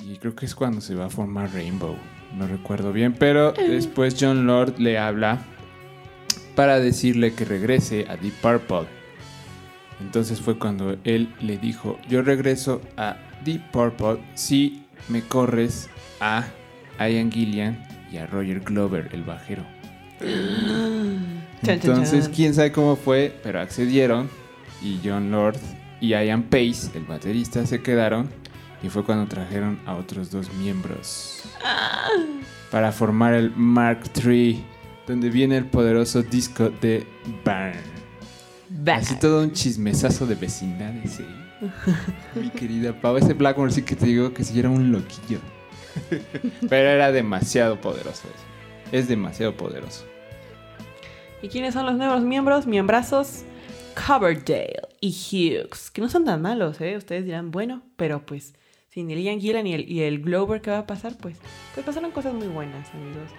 Y 0.00 0.16
creo 0.16 0.34
que 0.34 0.46
es 0.46 0.54
cuando 0.54 0.80
se 0.80 0.94
va 0.94 1.06
a 1.06 1.10
formar 1.10 1.52
Rainbow. 1.52 1.96
No 2.36 2.46
recuerdo 2.46 2.92
bien. 2.92 3.12
Pero 3.12 3.52
después 3.52 4.16
John 4.18 4.46
Lord 4.46 4.78
le 4.78 4.98
habla 4.98 5.38
para 6.54 6.80
decirle 6.80 7.34
que 7.34 7.44
regrese 7.44 8.06
a 8.08 8.16
Deep 8.16 8.34
Purple. 8.34 8.88
Entonces 10.00 10.40
fue 10.40 10.58
cuando 10.58 10.96
él 11.04 11.32
le 11.40 11.58
dijo, 11.58 11.98
yo 12.08 12.22
regreso 12.22 12.80
a 12.96 13.16
Deep 13.44 13.70
Purple 13.70 14.18
si 14.34 14.84
me 15.08 15.22
corres 15.22 15.90
a 16.20 16.44
Ian 16.98 17.30
Gillian 17.30 17.86
y 18.10 18.16
a 18.16 18.26
Roger 18.26 18.60
Glover, 18.60 19.08
el 19.12 19.22
bajero. 19.22 19.62
Entonces, 21.62 22.28
quién 22.28 22.54
sabe 22.54 22.72
cómo 22.72 22.96
fue, 22.96 23.34
pero 23.42 23.60
accedieron 23.60 24.28
y 24.82 24.98
John 25.04 25.30
Lord 25.30 25.56
y 26.00 26.08
Ian 26.08 26.44
Pace, 26.44 26.90
el 26.94 27.04
baterista, 27.04 27.66
se 27.66 27.82
quedaron 27.82 28.28
y 28.82 28.88
fue 28.88 29.04
cuando 29.04 29.26
trajeron 29.26 29.78
a 29.86 29.94
otros 29.94 30.30
dos 30.30 30.52
miembros 30.54 31.42
para 32.70 32.92
formar 32.92 33.34
el 33.34 33.50
Mark 33.54 34.10
III, 34.24 34.64
donde 35.06 35.30
viene 35.30 35.56
el 35.56 35.66
poderoso 35.66 36.22
disco 36.22 36.70
de 36.70 37.06
Burn. 37.44 38.90
Así 38.92 39.18
todo 39.18 39.42
un 39.42 39.52
chismesazo 39.52 40.26
de 40.26 40.34
vecindades, 40.36 41.20
¿eh? 41.20 41.26
Mi 42.34 42.50
querida 42.50 42.98
Pau, 42.98 43.16
ese 43.16 43.34
Blackmore 43.34 43.72
sí 43.72 43.82
que 43.82 43.96
te 43.96 44.06
digo 44.06 44.32
que 44.32 44.44
sí 44.44 44.58
era 44.58 44.70
un 44.70 44.92
loquillo. 44.92 45.40
Pero 46.68 46.88
era 46.88 47.12
demasiado 47.12 47.80
poderoso 47.80 48.28
ese. 48.28 48.96
Es 48.96 49.08
demasiado 49.08 49.56
poderoso. 49.56 50.04
¿Y 51.42 51.48
quiénes 51.48 51.74
son 51.74 51.86
los 51.86 51.96
nuevos 51.96 52.22
miembros? 52.22 52.66
Miembrazos 52.66 53.44
Coverdale 53.94 54.80
y 55.00 55.10
Hughes, 55.10 55.90
que 55.90 56.00
no 56.00 56.08
son 56.08 56.24
tan 56.24 56.40
malos, 56.42 56.80
¿eh? 56.80 56.96
Ustedes 56.96 57.24
dirán, 57.24 57.50
bueno, 57.50 57.82
pero 57.96 58.24
pues 58.24 58.54
sin 58.92 59.10
el 59.10 59.22
Ian 59.22 59.40
Gillan 59.40 59.66
y 59.66 59.74
el, 59.74 59.90
y 59.90 60.02
el 60.02 60.20
Glover, 60.20 60.60
¿qué 60.60 60.70
va 60.70 60.78
a 60.78 60.86
pasar? 60.86 61.14
Pues, 61.20 61.36
pues 61.74 61.86
pasaron 61.86 62.10
cosas 62.10 62.34
muy 62.34 62.48
buenas, 62.48 62.92
amigos. 62.92 63.30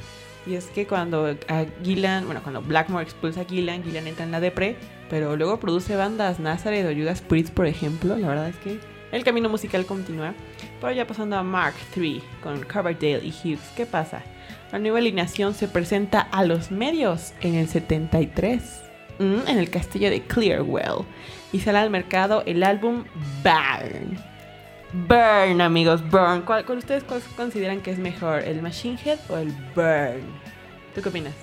Y 0.48 0.55
es 0.55 0.65
que 0.67 0.88
cuando 0.88 1.36
a 1.48 1.65
Gillan, 1.84 2.25
bueno, 2.25 2.41
cuando 2.41 2.62
Blackmore 2.62 3.03
expulsa 3.03 3.41
a 3.41 3.46
Gillan, 3.46 3.84
Gillan 3.84 4.08
entra 4.08 4.25
en 4.25 4.31
la 4.31 4.39
depre, 4.39 4.77
pero 5.10 5.36
luego 5.36 5.60
produce 5.60 5.96
bandas 5.96 6.39
Nazareth 6.39 6.88
o 6.88 6.96
Judas 6.98 7.22
Priest, 7.22 7.53
por 7.53 7.67
ejemplo. 7.67 8.17
La 8.17 8.29
verdad 8.29 8.48
es 8.48 8.55
que 8.58 8.79
el 9.12 9.24
camino 9.24 9.50
musical 9.50 9.86
continúa. 9.86 10.34
Pero 10.79 10.93
ya 10.93 11.05
pasando 11.05 11.36
a 11.36 11.43
Mark 11.43 11.75
III 11.96 12.24
con 12.41 12.63
Coverdale 12.63 13.22
y 13.24 13.29
Hughes, 13.29 13.72
¿qué 13.75 13.86
pasa? 13.86 14.24
La 14.72 14.79
nueva 14.79 15.00
alineación 15.00 15.53
se 15.53 15.67
presenta 15.67 16.22
a 16.22 16.46
los 16.46 16.72
medios 16.72 17.34
en 17.41 17.55
el 17.55 17.67
73, 17.67 18.81
mm, 19.20 19.48
en 19.48 19.58
el 19.58 19.70
castillo 19.70 20.10
de 20.10 20.22
Clearwell, 20.22 21.05
y 21.51 21.60
sale 21.60 21.79
al 21.79 21.89
mercado 21.89 22.41
el 22.46 22.63
álbum 22.63 23.03
Burn. 23.43 24.30
Burn, 24.93 25.62
amigos, 25.62 26.01
Burn. 26.10 26.41
¿Cuál, 26.41 26.65
cuál 26.65 26.79
ustedes 26.79 27.03
cuál 27.03 27.21
consideran 27.38 27.81
que 27.81 27.91
es 27.91 27.98
mejor, 27.98 28.39
el 28.43 28.62
Machine 28.62 29.00
Head 29.03 29.19
o 29.29 29.38
el 29.38 29.51
Burn? 29.74 30.21
¿Tú 30.93 31.01
qué 31.01 31.10
opinas? 31.10 31.33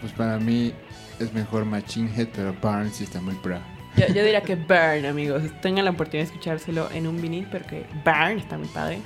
Pues 0.00 0.12
para 0.12 0.38
mí 0.38 0.72
es 1.18 1.32
mejor 1.32 1.64
Machine 1.64 2.10
Head, 2.14 2.28
pero 2.34 2.54
Barnes 2.60 2.96
sí 2.96 3.04
está 3.04 3.20
muy 3.20 3.34
pro. 3.36 3.58
Yo, 3.96 4.06
yo 4.08 4.22
diría 4.22 4.42
que 4.42 4.56
Burn, 4.56 5.06
amigos. 5.06 5.42
Tengan 5.62 5.86
la 5.86 5.90
oportunidad 5.92 6.28
de 6.28 6.32
escuchárselo 6.34 6.90
en 6.90 7.06
un 7.06 7.20
vinil, 7.20 7.46
porque 7.50 7.86
Burn 8.04 8.38
está 8.38 8.58
muy 8.58 8.68
padre. 8.68 9.00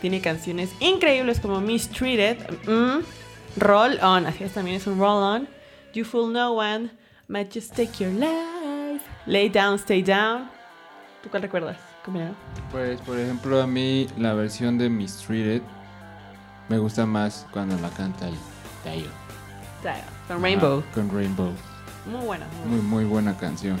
Tiene 0.00 0.20
canciones 0.20 0.70
increíbles 0.80 1.40
como 1.40 1.60
Mistreated, 1.60 2.38
mm, 2.66 3.02
Roll 3.56 3.98
On, 4.02 4.26
así 4.26 4.44
es, 4.44 4.52
también 4.52 4.76
es 4.76 4.86
un 4.86 4.98
Roll 4.98 5.22
On, 5.22 5.48
You 5.94 6.04
Fool 6.04 6.32
No 6.32 6.52
One, 6.52 6.90
Might 7.28 7.52
Just 7.52 7.70
Take 7.76 7.92
Your 7.98 8.12
Life, 8.12 9.04
Lay 9.26 9.48
Down, 9.48 9.76
Stay 9.76 10.02
Down. 10.02 10.50
¿Tú 11.22 11.28
cuál 11.28 11.42
recuerdas? 11.42 11.91
Pues, 12.70 13.00
por 13.02 13.18
ejemplo, 13.18 13.62
a 13.62 13.66
mí 13.66 14.08
la 14.16 14.34
versión 14.34 14.76
de 14.78 14.88
Mistreated 14.88 15.62
me 16.68 16.78
gusta 16.78 17.06
más 17.06 17.46
cuando 17.52 17.76
la 17.78 17.90
canta 17.90 18.28
el 18.28 18.34
Tayo. 18.82 19.06
Con 20.28 20.42
Rainbow. 20.42 20.82
Con 20.94 21.10
Rainbow. 21.10 21.52
Muy 22.06 22.24
buena. 22.24 22.46
muy 22.46 22.68
Muy, 22.68 22.76
buena. 22.78 22.88
muy 22.88 23.04
buena 23.04 23.36
canción. 23.36 23.78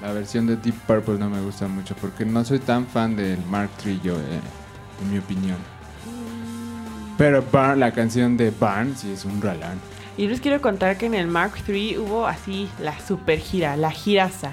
La 0.00 0.12
versión 0.12 0.46
de 0.46 0.56
Deep 0.56 0.74
Purple 0.86 1.18
no 1.18 1.30
me 1.30 1.40
gusta 1.40 1.66
mucho 1.68 1.94
porque 1.96 2.24
no 2.24 2.44
soy 2.44 2.58
tan 2.58 2.86
fan 2.86 3.16
del 3.16 3.38
Mark 3.46 3.70
III, 3.84 4.00
yo, 4.02 4.14
eh, 4.18 4.40
en 5.02 5.12
mi 5.12 5.18
opinión. 5.18 5.56
Pero 7.16 7.42
Barn, 7.52 7.80
la 7.80 7.92
canción 7.92 8.36
de 8.36 8.50
Barn 8.50 8.96
sí 8.96 9.12
es 9.12 9.24
un 9.24 9.40
rolán. 9.40 9.78
Y 10.16 10.26
les 10.28 10.40
quiero 10.40 10.60
contar 10.60 10.96
que 10.96 11.06
en 11.06 11.14
el 11.14 11.26
Mark 11.26 11.52
III 11.66 11.98
hubo 11.98 12.26
así 12.26 12.68
la 12.80 12.98
super 13.00 13.38
gira, 13.38 13.76
la 13.76 13.90
giraza. 13.90 14.52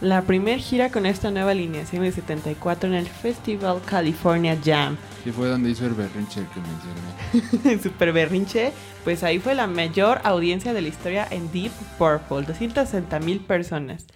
La 0.00 0.22
primer 0.22 0.60
gira 0.60 0.90
con 0.90 1.06
esta 1.06 1.32
nueva 1.32 1.50
alineación 1.50 2.04
de 2.04 2.12
74 2.12 2.88
en 2.88 2.94
el 2.94 3.06
Festival 3.06 3.80
California 3.84 4.56
Jam. 4.64 4.96
Sí 5.24 5.32
fue 5.32 5.48
donde 5.48 5.70
hizo 5.70 5.86
el 5.86 5.94
berrinche 5.94 6.42
que 6.54 7.42
mencioné. 7.50 7.82
Super 7.82 8.12
berrinche, 8.12 8.72
pues 9.02 9.24
ahí 9.24 9.40
fue 9.40 9.56
la 9.56 9.66
mayor 9.66 10.20
audiencia 10.22 10.72
de 10.72 10.82
la 10.82 10.88
historia 10.88 11.26
en 11.28 11.50
Deep 11.50 11.72
Purple, 11.98 12.46
260 12.46 13.18
mil 13.18 13.40
personas. 13.40 14.06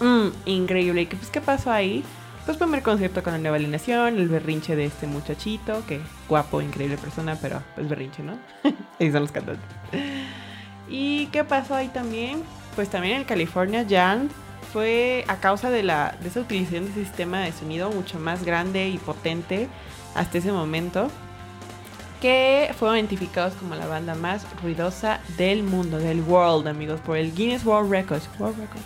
Mm, 0.00 0.28
increíble. 0.44 1.02
¿Y 1.02 1.06
qué, 1.06 1.16
pues, 1.16 1.30
qué 1.30 1.40
pasó 1.40 1.72
ahí? 1.72 2.04
Pues 2.44 2.58
primer 2.58 2.82
concierto 2.82 3.22
con 3.22 3.32
la 3.32 3.38
nueva 3.38 3.56
alineación, 3.56 4.18
el 4.18 4.28
berrinche 4.28 4.76
de 4.76 4.84
este 4.84 5.06
muchachito, 5.06 5.82
que 5.86 5.98
guapo, 6.28 6.60
increíble 6.60 6.98
persona, 6.98 7.38
pero 7.40 7.62
pues 7.74 7.88
berrinche, 7.88 8.22
¿no? 8.22 8.38
ahí 9.00 9.10
son 9.10 9.22
los 9.22 9.32
cantantes. 9.32 9.64
¿Y 10.90 11.26
qué 11.26 11.42
pasó 11.42 11.74
ahí 11.74 11.88
también? 11.88 12.42
Pues 12.76 12.90
también 12.90 13.16
el 13.16 13.24
California 13.24 13.86
Jam 13.88 14.28
fue 14.72 15.24
a 15.28 15.36
causa 15.36 15.70
de, 15.70 15.82
la, 15.82 16.16
de 16.20 16.28
esa 16.28 16.40
utilización 16.40 16.84
de 16.84 16.90
ese 16.92 17.04
sistema 17.04 17.40
de 17.40 17.52
sonido 17.52 17.90
mucho 17.90 18.18
más 18.18 18.44
grande 18.44 18.88
y 18.88 18.98
potente 18.98 19.68
hasta 20.14 20.38
ese 20.38 20.52
momento 20.52 21.10
que 22.20 22.72
fueron 22.78 22.98
identificados 22.98 23.54
como 23.54 23.74
la 23.74 23.86
banda 23.86 24.14
más 24.14 24.46
ruidosa 24.62 25.20
del 25.36 25.64
mundo, 25.64 25.98
del 25.98 26.20
world, 26.20 26.68
amigos, 26.68 27.00
por 27.00 27.16
el 27.16 27.34
Guinness 27.34 27.64
World 27.64 27.90
Records. 27.90 28.28
World 28.38 28.58
Records. 28.58 28.84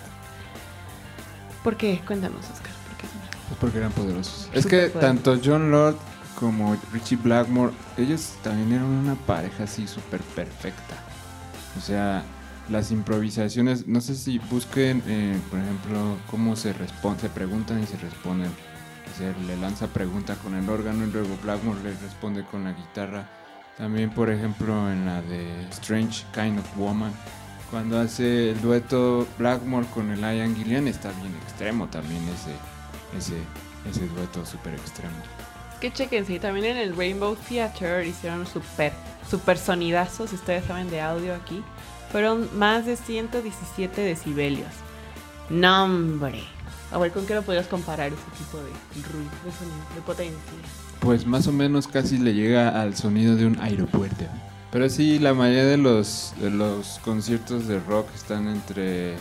¿Por 1.62 1.76
qué? 1.76 2.00
Cuéntanos, 2.06 2.40
Oscar. 2.50 2.72
¿por 2.88 2.96
qué 2.96 3.06
son? 3.06 3.20
Pues 3.48 3.60
porque 3.60 3.78
eran 3.78 3.92
poderosos. 3.92 4.48
Es 4.54 4.66
que 4.66 4.88
tanto 4.88 5.38
John 5.44 5.70
Lord 5.70 5.96
como 6.38 6.76
Richie 6.92 7.16
Blackmore, 7.16 7.72
ellos 7.98 8.34
también 8.42 8.72
eran 8.72 8.86
una 8.86 9.14
pareja 9.14 9.64
así 9.64 9.86
súper 9.86 10.20
perfecta. 10.20 10.96
O 11.76 11.80
sea, 11.80 12.24
las 12.68 12.90
improvisaciones, 12.90 13.86
no 13.86 14.00
sé 14.00 14.14
si 14.14 14.38
busquen, 14.38 15.02
eh, 15.06 15.38
por 15.50 15.60
ejemplo, 15.60 16.16
cómo 16.30 16.56
se 16.56 16.72
responden, 16.72 17.20
se 17.20 17.28
preguntan 17.28 17.82
y 17.82 17.86
se 17.86 17.96
responden. 17.96 18.50
Le 19.46 19.56
lanza 19.56 19.86
pregunta 19.86 20.34
con 20.34 20.54
el 20.54 20.68
órgano 20.68 21.06
y 21.06 21.10
luego 21.10 21.38
Blackmore 21.42 21.82
le 21.82 21.94
responde 21.94 22.44
con 22.44 22.64
la 22.64 22.72
guitarra. 22.72 23.26
También, 23.78 24.10
por 24.10 24.28
ejemplo, 24.28 24.92
en 24.92 25.06
la 25.06 25.22
de 25.22 25.62
Strange 25.70 26.24
Kind 26.34 26.58
of 26.58 26.76
Woman, 26.76 27.12
cuando 27.70 27.98
hace 27.98 28.50
el 28.50 28.60
dueto 28.60 29.26
Blackmore 29.38 29.86
con 29.94 30.10
el 30.10 30.20
Ian 30.20 30.54
Gillian, 30.54 30.86
está 30.86 31.12
bien 31.12 31.34
extremo 31.42 31.88
también 31.88 32.22
ese, 32.28 32.52
ese, 33.16 33.36
ese 33.88 34.06
dueto 34.08 34.44
súper 34.44 34.74
extremo. 34.74 35.14
Que 35.80 35.92
chequen, 35.92 36.26
sí, 36.26 36.38
también 36.38 36.66
en 36.66 36.76
el 36.76 36.96
Rainbow 36.96 37.36
Theater 37.36 38.06
hicieron 38.06 38.46
super, 38.46 38.92
super 39.30 39.56
sonidazos, 39.56 40.30
si 40.30 40.36
ustedes 40.36 40.64
saben 40.66 40.90
de 40.90 41.00
audio 41.00 41.34
aquí. 41.34 41.62
Fueron 42.16 42.48
más 42.58 42.86
de 42.86 42.96
117 42.96 44.00
decibelios. 44.00 44.70
¡Nombre! 45.50 46.44
A 46.90 46.96
ver, 46.96 47.12
¿con 47.12 47.26
qué 47.26 47.34
lo 47.34 47.42
podrías 47.42 47.66
comparar 47.66 48.06
ese 48.06 48.22
tipo 48.38 48.56
de 48.56 48.70
ruido, 49.02 49.30
de 49.44 49.52
sonido, 49.52 49.84
de 49.94 50.00
potencia? 50.00 50.40
Pues 51.00 51.26
más 51.26 51.46
o 51.46 51.52
menos 51.52 51.86
casi 51.86 52.16
le 52.16 52.32
llega 52.32 52.80
al 52.80 52.96
sonido 52.96 53.36
de 53.36 53.44
un 53.44 53.60
aeropuerto. 53.60 54.24
Pero 54.72 54.88
sí, 54.88 55.18
la 55.18 55.34
mayoría 55.34 55.66
de 55.66 55.76
los, 55.76 56.32
de 56.40 56.48
los 56.48 57.00
conciertos 57.04 57.68
de 57.68 57.80
rock 57.80 58.08
están 58.14 58.48
entre 58.48 59.16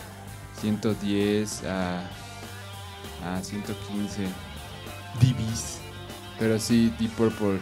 110 0.61 1.65
a, 1.65 1.99
a 3.25 3.43
115 3.43 4.21
dBs. 5.19 5.79
Pero 6.39 6.57
sí, 6.61 6.93
Deep 6.97 7.11
Purple, 7.11 7.59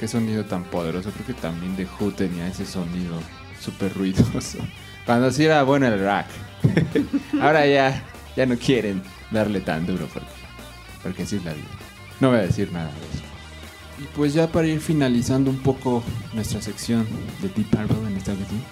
qué 0.00 0.08
sonido 0.08 0.44
tan 0.46 0.64
poderoso. 0.64 1.12
Creo 1.12 1.26
que 1.26 1.34
también 1.34 1.76
The 1.76 1.86
Who 2.00 2.10
tenía 2.10 2.48
ese 2.48 2.66
sonido 2.66 3.20
súper 3.60 3.94
ruidoso. 3.94 4.58
Cuando 5.04 5.30
sí 5.30 5.44
era 5.44 5.62
bueno 5.62 5.86
el 5.86 6.00
rock. 6.00 6.26
Ahora 7.40 7.66
ya, 7.66 8.02
ya 8.36 8.46
no 8.46 8.56
quieren 8.56 9.02
darle 9.30 9.60
tan 9.60 9.86
duro 9.86 10.06
porque, 10.12 10.28
porque 11.02 11.22
así 11.22 11.36
es 11.36 11.44
la 11.44 11.52
vida. 11.52 11.68
No 12.20 12.30
voy 12.30 12.38
a 12.38 12.42
decir 12.42 12.70
nada 12.72 12.90
de 12.90 13.16
eso. 13.16 13.24
Y 14.00 14.06
pues 14.14 14.34
ya 14.34 14.46
para 14.50 14.66
ir 14.66 14.80
finalizando 14.80 15.50
un 15.50 15.58
poco 15.58 16.02
nuestra 16.32 16.60
sección 16.60 17.06
de 17.42 17.48
Deep 17.48 17.70
Purple 17.70 18.08
en 18.08 18.16
esta 18.16 18.32
ocasión. 18.32 18.62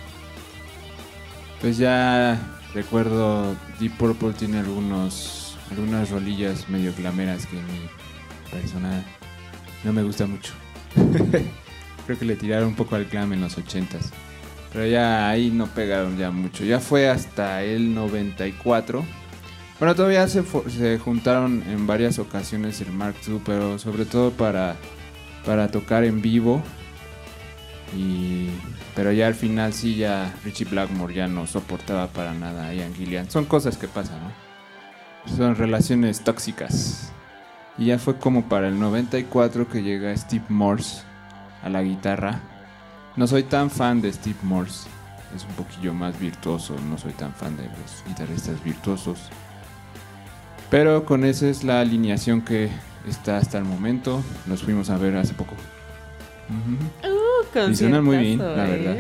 Pues 1.60 1.78
ya 1.78 2.38
recuerdo 2.74 3.56
Deep 3.80 3.96
Purple 3.96 4.32
tiene 4.34 4.58
algunos 4.58 5.56
algunas 5.70 6.10
rolillas 6.10 6.68
medio 6.68 6.92
glameras 6.96 7.46
que 7.46 7.56
mi 7.56 7.88
persona 8.50 9.04
no 9.84 9.92
me 9.92 10.02
gusta 10.02 10.26
mucho. 10.26 10.52
Creo 12.06 12.18
que 12.18 12.24
le 12.24 12.36
tiraron 12.36 12.68
un 12.68 12.74
poco 12.74 12.94
al 12.94 13.06
glam 13.06 13.32
en 13.32 13.40
los 13.40 13.58
80s. 13.58 14.10
Pero 14.76 14.88
ya 14.88 15.30
ahí 15.30 15.50
no 15.50 15.68
pegaron 15.68 16.18
ya 16.18 16.30
mucho. 16.30 16.62
Ya 16.62 16.80
fue 16.80 17.08
hasta 17.08 17.62
el 17.62 17.94
94. 17.94 19.02
Bueno, 19.78 19.94
todavía 19.94 20.28
se, 20.28 20.44
se 20.68 20.98
juntaron 20.98 21.62
en 21.66 21.86
varias 21.86 22.18
ocasiones 22.18 22.82
el 22.82 22.92
Mark 22.92 23.14
II, 23.26 23.40
pero 23.42 23.78
sobre 23.78 24.04
todo 24.04 24.32
para, 24.32 24.76
para 25.46 25.68
tocar 25.68 26.04
en 26.04 26.20
vivo. 26.20 26.62
Y, 27.96 28.50
pero 28.94 29.12
ya 29.12 29.28
al 29.28 29.34
final 29.34 29.72
sí, 29.72 29.96
ya 29.96 30.34
Richie 30.44 30.66
Blackmore 30.66 31.14
ya 31.14 31.26
no 31.26 31.46
soportaba 31.46 32.08
para 32.08 32.34
nada 32.34 32.68
a 32.68 32.74
Ian 32.74 32.94
Gillian. 32.94 33.30
Son 33.30 33.46
cosas 33.46 33.78
que 33.78 33.88
pasan, 33.88 34.20
¿no? 34.24 35.34
Son 35.38 35.56
relaciones 35.56 36.20
tóxicas. 36.22 37.14
Y 37.78 37.86
ya 37.86 37.98
fue 37.98 38.18
como 38.18 38.46
para 38.46 38.68
el 38.68 38.78
94 38.78 39.70
que 39.70 39.82
llega 39.82 40.14
Steve 40.14 40.44
Morse 40.50 41.00
a 41.62 41.70
la 41.70 41.82
guitarra. 41.82 42.42
No 43.16 43.26
soy 43.26 43.44
tan 43.44 43.70
fan 43.70 44.02
de 44.02 44.12
Steve 44.12 44.36
Morse. 44.42 44.88
Es 45.34 45.44
un 45.44 45.52
poquillo 45.52 45.94
más 45.94 46.18
virtuoso. 46.20 46.76
No 46.88 46.98
soy 46.98 47.12
tan 47.12 47.32
fan 47.34 47.56
de 47.56 47.64
los 47.64 48.04
guitarristas 48.06 48.62
virtuosos. 48.62 49.18
Pero 50.70 51.04
con 51.04 51.24
esa 51.24 51.48
es 51.48 51.64
la 51.64 51.80
alineación 51.80 52.42
que 52.42 52.68
está 53.08 53.38
hasta 53.38 53.58
el 53.58 53.64
momento. 53.64 54.22
Los 54.46 54.62
fuimos 54.62 54.90
a 54.90 54.98
ver 54.98 55.16
hace 55.16 55.32
poco. 55.32 55.54
Uh, 56.48 57.70
Y 57.70 57.74
suenan 57.74 58.04
muy 58.04 58.18
bien, 58.18 58.38
la 58.38 58.68
¿eh? 58.68 58.70
verdad. 58.70 58.96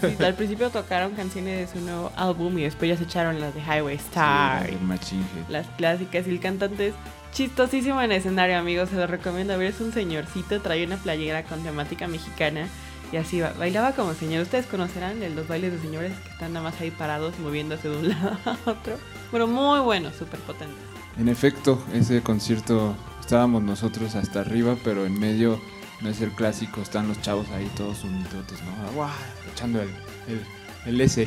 Sí, 0.00 0.14
sí, 0.16 0.24
Al 0.24 0.34
principio 0.34 0.70
tocaron 0.70 1.12
canciones 1.12 1.58
de 1.72 1.78
su 1.78 1.84
nuevo 1.84 2.10
álbum 2.16 2.58
y 2.58 2.62
después 2.62 2.88
ya 2.88 2.96
se 2.96 3.04
echaron 3.04 3.38
las 3.38 3.54
de 3.54 3.60
Highway 3.60 3.96
Star. 3.96 4.66
Sí, 5.02 5.20
las 5.48 5.66
clásicas 5.76 6.26
y 6.26 6.30
el 6.30 6.40
cantante 6.40 6.88
es 6.88 6.94
chistosísimo 7.32 8.00
en 8.00 8.12
escenario, 8.12 8.58
amigos. 8.58 8.88
Se 8.88 8.96
lo 8.96 9.06
recomiendo 9.06 9.56
ver. 9.58 9.68
Es 9.68 9.80
un 9.80 9.92
señorcito, 9.92 10.60
trae 10.60 10.86
una 10.86 10.96
playera 10.96 11.44
con 11.44 11.62
temática 11.62 12.08
mexicana 12.08 12.66
y 13.12 13.16
así 13.16 13.40
ba- 13.40 13.54
bailaba 13.58 13.92
como 13.92 14.14
señor. 14.14 14.42
Ustedes 14.42 14.66
conocerán 14.66 15.20
de 15.20 15.30
los 15.30 15.48
bailes 15.48 15.72
de 15.72 15.80
señores 15.80 16.12
que 16.24 16.28
están 16.30 16.52
nada 16.52 16.70
más 16.70 16.80
ahí 16.80 16.90
parados 16.90 17.38
moviéndose 17.38 17.88
de 17.88 17.96
un 17.96 18.08
lado 18.10 18.36
a 18.44 18.70
otro. 18.70 18.96
Pero 19.30 19.46
muy 19.46 19.80
bueno, 19.80 20.10
súper 20.16 20.40
potente. 20.40 20.74
En 21.18 21.28
efecto, 21.28 21.82
ese 21.92 22.22
concierto 22.22 22.94
estábamos 23.20 23.62
nosotros 23.62 24.14
hasta 24.14 24.40
arriba, 24.40 24.76
pero 24.84 25.04
en 25.04 25.18
medio 25.18 25.60
no 26.00 26.08
es 26.08 26.20
el 26.20 26.30
clásico, 26.30 26.80
están 26.80 27.08
los 27.08 27.20
chavos 27.22 27.48
ahí 27.50 27.68
todos 27.76 28.04
unidotes, 28.04 28.58
¿no? 28.62 28.92
¡Guau! 28.92 29.10
Echando 29.52 29.82
el, 29.82 29.88
el, 30.28 30.40
el 30.86 31.00
S. 31.00 31.26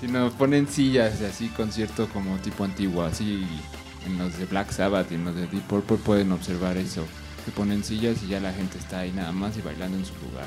Sino 0.00 0.30
ponen 0.32 0.66
sillas 0.68 1.20
así 1.22 1.48
concierto 1.48 2.08
como 2.08 2.36
tipo 2.38 2.64
antiguo, 2.64 3.02
así 3.04 3.46
en 4.06 4.18
los 4.18 4.36
de 4.38 4.44
Black 4.46 4.70
Sabbath 4.72 5.10
y 5.12 5.14
en 5.14 5.24
los 5.24 5.34
de 5.36 5.46
Deep 5.46 5.62
Purple 5.62 5.96
pueden 5.98 6.32
observar 6.32 6.76
eso. 6.76 7.06
Que 7.44 7.50
ponen 7.50 7.84
sillas 7.84 8.22
y 8.22 8.28
ya 8.28 8.40
la 8.40 8.52
gente 8.52 8.78
está 8.78 9.00
ahí 9.00 9.12
nada 9.12 9.32
más 9.32 9.56
y 9.56 9.60
bailando 9.62 9.98
en 9.98 10.04
su 10.06 10.14
lugar. 10.26 10.46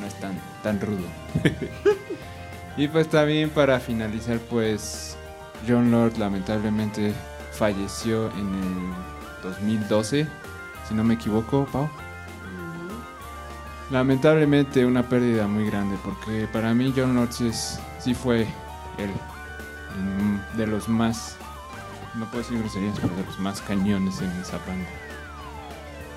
No 0.00 0.06
es 0.06 0.14
tan, 0.20 0.38
tan 0.62 0.80
rudo. 0.80 1.06
y 2.76 2.86
pues 2.88 3.08
también 3.08 3.50
para 3.50 3.80
finalizar 3.80 4.38
pues 4.38 5.16
John 5.66 5.90
Lord 5.90 6.18
lamentablemente 6.18 7.12
falleció 7.52 8.30
en 8.32 8.54
el 8.54 9.50
2012, 9.50 10.26
si 10.88 10.94
no 10.94 11.02
me 11.02 11.14
equivoco, 11.14 11.66
Pau. 11.72 11.88
Lamentablemente 13.90 14.84
una 14.84 15.08
pérdida 15.08 15.46
muy 15.46 15.66
grande 15.66 15.96
porque 16.04 16.48
para 16.52 16.74
mí 16.74 16.92
John 16.96 17.14
Lord 17.14 17.32
sí, 17.32 17.48
es- 17.48 17.78
sí 18.00 18.14
fue 18.14 18.42
el, 18.98 19.10
el 19.10 20.56
de 20.56 20.66
los 20.66 20.88
más, 20.88 21.36
no 22.14 22.26
puedo 22.26 22.42
decir 22.42 22.58
groserías, 22.58 22.98
pero 23.00 23.14
de 23.14 23.24
los 23.24 23.38
más 23.38 23.60
cañones 23.62 24.20
en 24.20 24.30
esa 24.40 24.58
banda. 24.66 24.88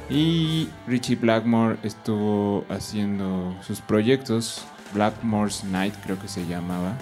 Y 0.09 0.67
Richie 0.87 1.15
Blackmore 1.15 1.77
estuvo 1.83 2.65
haciendo 2.69 3.55
sus 3.61 3.79
proyectos, 3.81 4.63
Blackmore's 4.93 5.63
Night 5.65 5.93
creo 6.03 6.19
que 6.19 6.27
se 6.27 6.47
llamaba, 6.47 6.93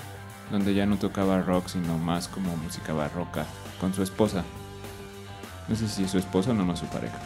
donde 0.52 0.74
ya 0.74 0.86
no 0.86 0.98
tocaba 0.98 1.42
rock 1.42 1.68
sino 1.70 1.98
más 1.98 2.28
como 2.28 2.56
música 2.58 2.92
barroca 2.94 3.46
con 3.80 3.94
su 3.94 4.04
esposa. 4.04 4.44
No 5.70 5.76
sé 5.76 5.88
si 5.88 6.08
su 6.08 6.18
esposa 6.18 6.52
o 6.52 6.54
no, 6.54 6.66
no 6.66 6.76
su 6.76 6.86
pareja. 6.88 7.18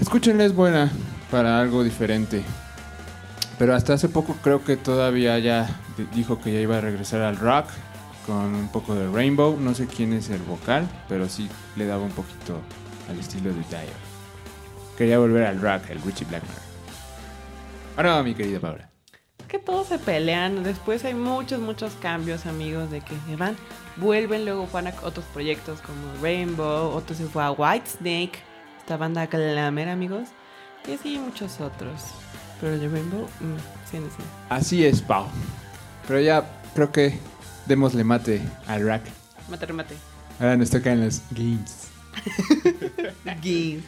Escúchenla, 0.00 0.44
es 0.44 0.54
buena 0.54 0.90
para 1.30 1.60
algo 1.60 1.84
diferente. 1.84 2.42
Pero 3.58 3.74
hasta 3.74 3.94
hace 3.94 4.08
poco 4.08 4.36
creo 4.42 4.64
que 4.64 4.76
todavía 4.76 5.38
ya 5.40 5.68
di- 5.96 6.06
dijo 6.14 6.40
que 6.40 6.52
ya 6.52 6.60
iba 6.60 6.78
a 6.78 6.80
regresar 6.80 7.22
al 7.22 7.36
rock 7.36 7.66
con 8.26 8.54
un 8.54 8.68
poco 8.68 8.94
de 8.94 9.08
Rainbow. 9.10 9.58
No 9.60 9.74
sé 9.74 9.86
quién 9.86 10.12
es 10.12 10.30
el 10.30 10.40
vocal, 10.42 10.88
pero 11.08 11.28
sí 11.28 11.48
le 11.76 11.86
daba 11.86 12.04
un 12.04 12.12
poquito 12.12 12.60
al 13.10 13.18
estilo 13.18 13.50
de 13.50 13.60
Dyer. 13.62 14.07
Quería 14.98 15.20
volver 15.20 15.46
al 15.46 15.60
rock, 15.60 15.90
el 15.90 16.02
Richie 16.02 16.26
Blackmore. 16.26 16.58
Ahora, 17.96 18.20
mi 18.24 18.34
querida 18.34 18.58
Paula. 18.58 18.90
que 19.46 19.60
todos 19.60 19.86
se 19.86 19.98
pelean. 19.98 20.64
Después 20.64 21.04
hay 21.04 21.14
muchos, 21.14 21.60
muchos 21.60 21.94
cambios, 22.02 22.46
amigos, 22.46 22.90
de 22.90 23.00
que 23.00 23.14
se 23.28 23.36
van, 23.36 23.56
vuelven, 23.96 24.44
luego 24.44 24.66
van 24.72 24.88
a 24.88 24.94
otros 25.04 25.24
proyectos 25.26 25.80
como 25.82 26.00
Rainbow, 26.20 26.90
otro 26.90 27.14
se 27.14 27.26
fue 27.26 27.44
a 27.44 27.52
Whitesnake, 27.52 28.40
esta 28.80 28.96
banda 28.96 29.26
glamour, 29.26 29.88
amigos, 29.88 30.28
y 30.86 30.94
así 30.94 31.16
muchos 31.16 31.60
otros. 31.60 32.02
Pero 32.60 32.74
el 32.74 32.80
de 32.80 32.88
Rainbow, 32.88 33.22
mm, 33.22 33.56
sí, 33.88 33.98
sí. 33.98 34.24
Así 34.48 34.84
es, 34.84 35.00
Pau. 35.00 35.26
Pero 36.08 36.20
ya 36.20 36.44
creo 36.74 36.90
que 36.90 37.18
démosle 37.66 38.02
mate 38.02 38.42
al 38.66 38.82
rock. 38.82 39.02
Mate, 39.48 39.64
remate. 39.64 39.94
Ahora 40.40 40.56
nos 40.56 40.70
tocan 40.70 41.00
los 41.04 41.22
games. 41.30 41.88
Give. 43.42 43.80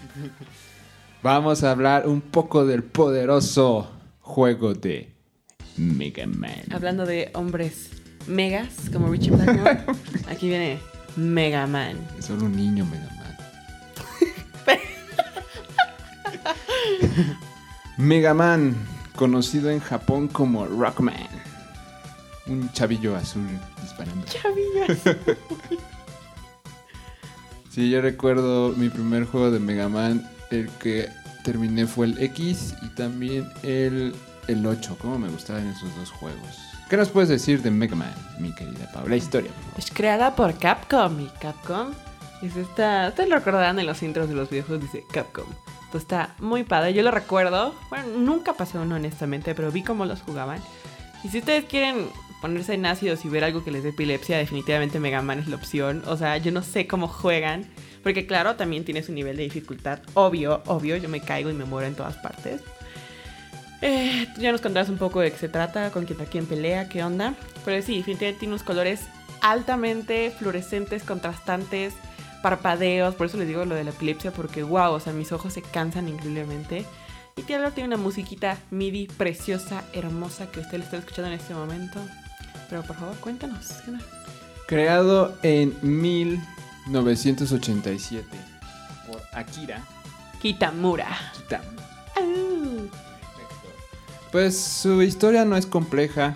Vamos 1.22 1.62
a 1.64 1.70
hablar 1.72 2.08
un 2.08 2.22
poco 2.22 2.64
del 2.64 2.82
poderoso 2.82 3.90
juego 4.20 4.72
de 4.72 5.12
Mega 5.76 6.26
Man. 6.26 6.62
Hablando 6.72 7.04
de 7.04 7.30
hombres 7.34 7.90
megas, 8.26 8.88
como 8.90 9.08
Richie 9.10 9.30
Blackmore, 9.30 9.84
aquí 10.30 10.48
viene 10.48 10.78
Mega 11.16 11.66
Man. 11.66 11.98
Es 12.18 12.24
solo 12.26 12.46
un 12.46 12.56
niño 12.56 12.86
Mega 12.86 13.08
Man. 13.18 14.78
Mega 17.98 18.32
Man, 18.32 18.74
conocido 19.14 19.70
en 19.70 19.80
Japón 19.80 20.26
como 20.26 20.64
Rockman. 20.66 21.28
Un 22.46 22.72
chavillo 22.72 23.14
azul 23.14 23.46
disparando. 23.82 24.24
Chavillas. 24.26 25.16
Sí, 27.70 27.88
yo 27.88 28.00
recuerdo 28.02 28.70
mi 28.70 28.88
primer 28.88 29.26
juego 29.26 29.52
de 29.52 29.60
Mega 29.60 29.88
Man, 29.88 30.28
el 30.50 30.68
que 30.78 31.08
terminé 31.44 31.86
fue 31.86 32.06
el 32.06 32.22
X 32.22 32.74
y 32.82 32.88
también 32.88 33.48
el, 33.62 34.14
el 34.48 34.66
8. 34.66 34.98
¿Cómo 35.00 35.18
me 35.18 35.28
gustaban 35.28 35.66
esos 35.68 35.94
dos 35.96 36.10
juegos? 36.10 36.58
¿Qué 36.88 36.96
nos 36.96 37.08
puedes 37.08 37.28
decir 37.28 37.62
de 37.62 37.70
Mega 37.70 37.94
Man, 37.94 38.14
mi 38.38 38.52
querida 38.54 38.90
Paula? 38.92 39.16
Historia. 39.16 39.50
Es 39.78 39.90
creada 39.90 40.34
por 40.34 40.58
Capcom 40.58 41.20
y 41.20 41.28
Capcom 41.40 41.92
es 42.42 42.56
esta, 42.56 43.08
ustedes 43.08 43.28
lo 43.28 43.36
recordarán 43.36 43.78
en 43.78 43.86
los 43.86 44.02
intros 44.02 44.28
de 44.28 44.34
los 44.34 44.48
videojuegos, 44.48 44.90
dice 44.90 45.04
Capcom. 45.12 45.44
Pues 45.92 46.04
está 46.04 46.34
muy 46.38 46.62
padre. 46.62 46.94
Yo 46.94 47.02
lo 47.02 47.10
recuerdo. 47.10 47.74
Bueno, 47.90 48.18
nunca 48.18 48.54
pasé 48.54 48.78
uno 48.78 48.94
honestamente, 48.94 49.54
pero 49.54 49.70
vi 49.70 49.82
cómo 49.82 50.06
los 50.06 50.22
jugaban. 50.22 50.60
Y 51.22 51.28
si 51.28 51.40
ustedes 51.40 51.64
quieren 51.64 52.08
ponerse 52.40 52.74
en 52.74 52.86
ácidos 52.86 53.24
y 53.24 53.28
ver 53.28 53.44
algo 53.44 53.62
que 53.62 53.70
les 53.70 53.82
dé 53.82 53.90
epilepsia, 53.90 54.38
definitivamente 54.38 55.00
Mega 55.00 55.20
Man 55.20 55.40
es 55.40 55.48
la 55.48 55.56
opción. 55.56 56.02
O 56.06 56.16
sea, 56.16 56.38
yo 56.38 56.52
no 56.52 56.62
sé 56.62 56.86
cómo 56.86 57.08
juegan. 57.08 57.66
Porque 58.02 58.26
claro, 58.26 58.56
también 58.56 58.84
tiene 58.84 59.02
su 59.02 59.12
nivel 59.12 59.36
de 59.36 59.44
dificultad. 59.44 60.00
Obvio, 60.14 60.62
obvio, 60.66 60.96
yo 60.96 61.08
me 61.08 61.20
caigo 61.20 61.50
y 61.50 61.54
me 61.54 61.64
muero 61.64 61.86
en 61.86 61.94
todas 61.94 62.16
partes. 62.16 62.62
Eh, 63.82 64.26
ya 64.38 64.52
nos 64.52 64.60
contarás 64.60 64.88
un 64.88 64.98
poco 64.98 65.20
de 65.20 65.30
qué 65.30 65.38
se 65.38 65.48
trata, 65.48 65.90
con 65.90 66.04
quién, 66.04 66.18
quién 66.30 66.46
pelea, 66.46 66.88
qué 66.88 67.02
onda. 67.02 67.34
Pero 67.64 67.82
sí, 67.82 67.96
definitivamente 67.98 68.40
tiene 68.40 68.54
unos 68.54 68.62
colores 68.62 69.00
altamente 69.40 70.30
fluorescentes, 70.30 71.02
contrastantes, 71.02 71.94
parpadeos. 72.42 73.14
Por 73.14 73.26
eso 73.26 73.38
les 73.38 73.48
digo 73.48 73.64
lo 73.64 73.74
de 73.74 73.84
la 73.84 73.90
epilepsia, 73.90 74.32
porque 74.32 74.62
wow, 74.62 74.92
o 74.92 75.00
sea, 75.00 75.12
mis 75.12 75.32
ojos 75.32 75.52
se 75.52 75.62
cansan 75.62 76.08
increíblemente. 76.08 76.84
Y 77.36 77.42
Taylor 77.42 77.72
tiene 77.72 77.88
una 77.88 77.96
musiquita 77.96 78.58
MIDI 78.70 79.06
preciosa, 79.06 79.84
hermosa, 79.92 80.50
que 80.50 80.60
usted 80.60 80.78
le 80.78 80.84
está 80.84 80.98
escuchando 80.98 81.30
en 81.30 81.38
este 81.38 81.54
momento. 81.54 82.00
Pero 82.68 82.82
por 82.82 82.96
favor, 82.96 83.16
cuéntanos. 83.16 83.72
Creado 84.66 85.36
en 85.42 85.74
1987 86.90 88.26
por 89.06 89.22
Akira 89.32 89.82
Kitamura. 90.40 91.08
Kitamura. 91.36 91.80
Pues 94.32 94.58
su 94.60 95.02
historia 95.02 95.44
no 95.44 95.56
es 95.56 95.66
compleja, 95.66 96.34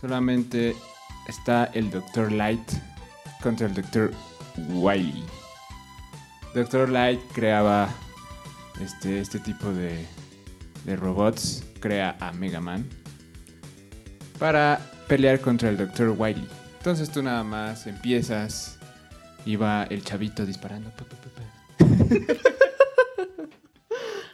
solamente 0.00 0.76
está 1.28 1.64
el 1.66 1.90
Dr. 1.90 2.32
Light 2.32 2.68
contra 3.42 3.66
el 3.66 3.74
Dr. 3.74 4.12
Wily. 4.68 5.24
Dr. 6.54 6.88
Light 6.88 7.20
creaba 7.32 7.88
este, 8.80 9.20
este 9.20 9.38
tipo 9.38 9.72
de, 9.72 10.04
de 10.84 10.96
robots, 10.96 11.64
crea 11.80 12.16
a 12.20 12.32
Mega 12.32 12.60
Man 12.60 12.88
para 14.38 14.80
pelear 15.08 15.40
contra 15.40 15.68
el 15.68 15.76
Dr. 15.76 16.14
Wily. 16.16 16.48
Entonces 16.78 17.10
tú 17.10 17.22
nada 17.22 17.44
más 17.44 17.86
empiezas 17.86 18.78
va 19.56 19.84
el 19.84 20.02
chavito 20.02 20.44
disparando. 20.46 20.90
pa, 20.90 21.04
pa, 21.04 21.16
pa, 21.16 21.28
pa. 21.28 22.44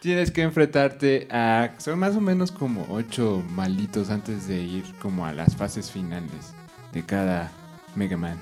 Tienes 0.00 0.30
que 0.30 0.42
enfrentarte 0.42 1.28
a... 1.30 1.74
Son 1.78 1.98
más 1.98 2.16
o 2.16 2.20
menos 2.22 2.50
como 2.50 2.86
ocho 2.88 3.42
malitos 3.50 4.08
antes 4.08 4.48
de 4.48 4.62
ir 4.62 4.84
como 5.02 5.26
a 5.26 5.32
las 5.32 5.56
fases 5.56 5.90
finales 5.90 6.54
de 6.92 7.04
cada 7.04 7.52
Mega 7.94 8.16
Man. 8.16 8.38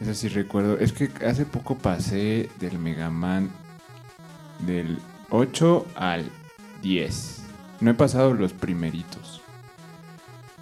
Eso 0.00 0.14
sí 0.14 0.28
recuerdo. 0.28 0.78
Es 0.78 0.92
que 0.92 1.10
hace 1.26 1.44
poco 1.44 1.76
pasé 1.76 2.48
del 2.58 2.78
Mega 2.78 3.10
Man 3.10 3.50
del 4.60 4.98
8 5.30 5.86
al 5.94 6.30
10. 6.82 7.42
No 7.80 7.90
he 7.90 7.94
pasado 7.94 8.32
los 8.32 8.52
primeritos. 8.52 9.42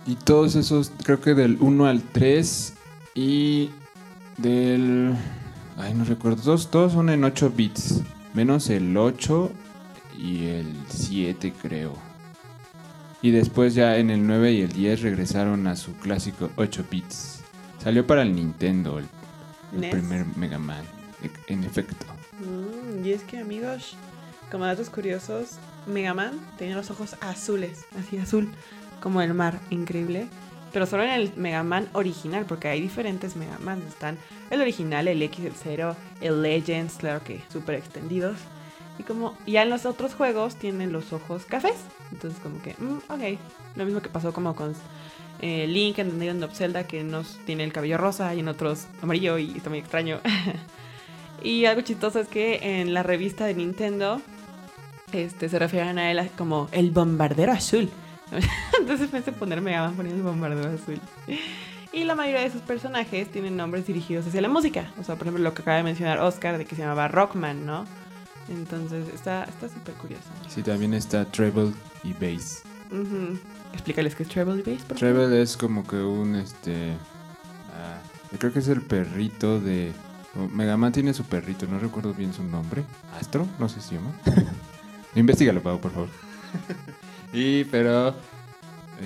Y 0.07 0.17
todos 0.17 0.57
esos, 0.57 0.91
creo 1.05 1.21
que 1.21 1.35
del 1.35 1.59
1 1.61 1.87
al 1.87 2.03
3 2.03 2.75
y 3.15 3.71
del... 4.41 5.15
Ay, 5.77 5.95
no 5.95 6.05
recuerdo. 6.05 6.43
Todos, 6.43 6.71
todos 6.71 6.93
son 6.93 7.11
en 7.11 7.25
8 7.25 7.53
bits. 7.57 8.03
Menos 8.35 8.71
el 8.71 8.97
8 8.97 9.53
y 10.19 10.47
el 10.47 10.77
7 10.89 11.53
creo. 11.61 11.95
Y 13.23 13.31
después 13.31 13.75
ya 13.75 13.97
en 13.99 14.11
el 14.11 14.27
9 14.27 14.53
y 14.53 14.63
el 14.63 14.73
10 14.73 15.03
regresaron 15.03 15.67
a 15.67 15.77
su 15.77 15.95
clásico 15.95 16.51
8 16.57 16.85
bits. 16.91 17.43
Salió 17.83 18.07
para 18.07 18.23
el 18.23 18.35
Nintendo 18.35 18.99
el, 18.99 19.07
primer 19.91 20.27
Mega 20.37 20.59
Man. 20.59 20.85
En 21.49 21.65
efecto. 21.65 22.07
Mm, 22.39 23.05
y 23.05 23.13
es 23.13 23.23
que 23.23 23.39
amigos, 23.39 23.97
como 24.51 24.65
datos 24.65 24.89
curiosos, 24.89 25.59
Mega 25.87 26.15
Man 26.15 26.39
tenía 26.57 26.77
los 26.77 26.91
ojos 26.91 27.17
azules, 27.21 27.85
así 27.99 28.19
azul, 28.19 28.51
como 29.01 29.21
el 29.21 29.35
mar, 29.35 29.61
increíble. 29.71 30.29
Pero 30.73 30.87
solo 30.87 31.03
en 31.03 31.11
el 31.11 31.33
Mega 31.37 31.63
Man 31.63 31.89
original, 31.93 32.45
porque 32.47 32.69
hay 32.69 32.81
diferentes 32.81 33.37
Mega 33.37 33.59
Man. 33.59 33.83
Están 33.89 34.19
el 34.51 34.61
original, 34.61 35.09
el 35.09 35.23
X, 35.23 35.45
el 35.45 35.55
0, 35.55 35.97
el 36.21 36.43
Legends, 36.43 36.95
claro 36.95 37.23
que 37.25 37.43
súper 37.53 37.77
extendidos. 37.77 38.37
Y 38.99 39.03
como 39.03 39.37
ya 39.47 39.63
en 39.63 39.71
los 39.71 39.87
otros 39.87 40.15
juegos 40.15 40.57
tienen 40.57 40.93
los 40.93 41.13
ojos 41.13 41.45
cafés. 41.45 41.77
Entonces 42.13 42.39
como 42.41 42.61
que, 42.63 42.75
mm, 42.79 42.99
ok. 43.09 43.39
Lo 43.77 43.85
mismo 43.85 44.01
que 44.01 44.09
pasó 44.09 44.33
como 44.33 44.55
con 44.55 44.75
eh, 45.41 45.67
Link 45.67 45.99
en 45.99 46.19
Legend 46.19 46.45
of 46.45 46.55
Zelda, 46.55 46.85
que 46.85 47.03
nos 47.03 47.39
tiene 47.47 47.65
el 47.65 47.73
cabello 47.73 47.97
rosa 47.97 48.35
y 48.35 48.41
en 48.41 48.49
otros 48.49 48.87
amarillo 49.03 49.39
y 49.39 49.57
está 49.57 49.71
muy 49.71 49.79
extraño. 49.79 50.21
y 51.43 51.65
algo 51.65 51.81
chistoso 51.81 52.21
es 52.21 52.29
que 52.29 52.81
en 52.81 52.93
la 52.93 53.03
revista 53.03 53.47
de 53.47 53.55
Nintendo 53.55 54.21
este, 55.13 55.49
se 55.49 55.59
refieren 55.59 55.99
a 55.99 56.11
él 56.11 56.31
como 56.37 56.69
el 56.73 56.91
bombardero 56.91 57.53
azul. 57.53 57.91
Entonces 58.81 59.09
pensé 59.09 59.33
poner 59.33 59.61
Mega 59.61 59.83
Man 59.83 59.95
poniendo 59.95 60.21
el 60.21 60.27
bombardero 60.27 60.71
azul. 60.71 61.01
Y 61.93 62.05
la 62.05 62.15
mayoría 62.15 62.43
de 62.43 62.51
sus 62.51 62.63
personajes 62.63 63.31
tienen 63.31 63.57
nombres 63.57 63.87
dirigidos 63.87 64.27
hacia 64.27 64.41
la 64.41 64.49
música. 64.49 64.93
O 65.01 65.05
sea, 65.05 65.17
por 65.17 65.27
ejemplo, 65.27 65.43
lo 65.43 65.55
que 65.55 65.63
acaba 65.63 65.77
de 65.77 65.83
mencionar 65.83 66.19
Oscar, 66.21 66.57
de 66.57 66.65
que 66.65 66.77
se 66.77 66.83
llamaba 66.83 67.09
Rockman, 67.09 67.67
¿no? 67.67 67.85
Entonces 68.49 69.09
está 69.13 69.45
está 69.45 69.69
súper 69.69 69.95
curioso. 69.95 70.25
Sí, 70.49 70.63
también 70.63 70.95
está 70.95 71.25
Treble 71.25 71.73
y 72.05 72.13
Bass. 72.13 72.63
Ujú. 72.91 73.39
Explícales 73.73 74.15
qué 74.15 74.23
es 74.23 74.29
Treble 74.29 74.63
y 74.65 74.71
Bass, 74.71 74.85
por 74.85 74.99
favor. 74.99 75.15
Treble 75.15 75.43
es 75.43 75.57
como 75.57 75.87
que 75.87 75.97
un 75.97 76.37
este. 76.37 76.97
yo 78.33 78.39
creo 78.39 78.53
que 78.53 78.61
es 78.61 78.69
el 78.69 78.83
perrito 78.83 79.61
de. 79.61 79.93
o 80.37 80.47
Mega 80.49 80.77
Man 80.77 80.93
tiene 80.93 81.13
su 81.13 81.25
perrito, 81.25 81.67
no 81.67 81.79
recuerdo 81.81 82.15
bien 82.15 82.33
su 82.33 82.45
nombre. 82.45 82.85
¿Astro? 83.21 83.49
No 83.59 83.69
sé 83.69 83.81
si 83.81 83.89
se 83.89 83.95
llama. 83.97 84.13
Investígalo, 85.17 85.61
Pau, 85.61 85.81
por 85.81 85.93
favor. 85.93 86.09
y, 87.33 87.65
pero. 87.65 88.15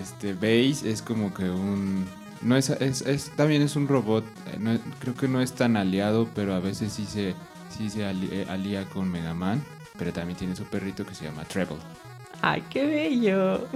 Este, 0.00 0.34
Base 0.34 0.90
es 0.90 1.02
como 1.02 1.32
que 1.32 1.48
un. 1.50 2.06
No 2.42 2.56
es, 2.56 2.68
es, 2.70 3.02
es- 3.02 3.30
también 3.36 3.62
es 3.62 3.76
un 3.76 3.86
robot. 3.88 4.24
eh, 4.52 4.56
no- 4.58 4.78
creo 4.98 5.14
que 5.14 5.28
no 5.28 5.40
es 5.40 5.52
tan 5.52 5.76
aliado, 5.76 6.28
pero 6.34 6.54
a 6.54 6.60
veces 6.60 6.92
sí 6.92 7.06
se, 7.06 7.34
sí 7.70 7.88
se 7.90 8.02
eh, 8.02 8.46
alía 8.50 8.84
con 8.86 9.08
Mega 9.10 9.34
Man. 9.34 9.62
Pero 9.96 10.12
también 10.12 10.36
tiene 10.36 10.56
su 10.56 10.64
perrito 10.64 11.06
que 11.06 11.14
se 11.14 11.24
llama 11.24 11.44
Treble. 11.44 11.76
¡Ay, 12.42 12.62
qué 12.68 12.84
bello! 12.84 13.68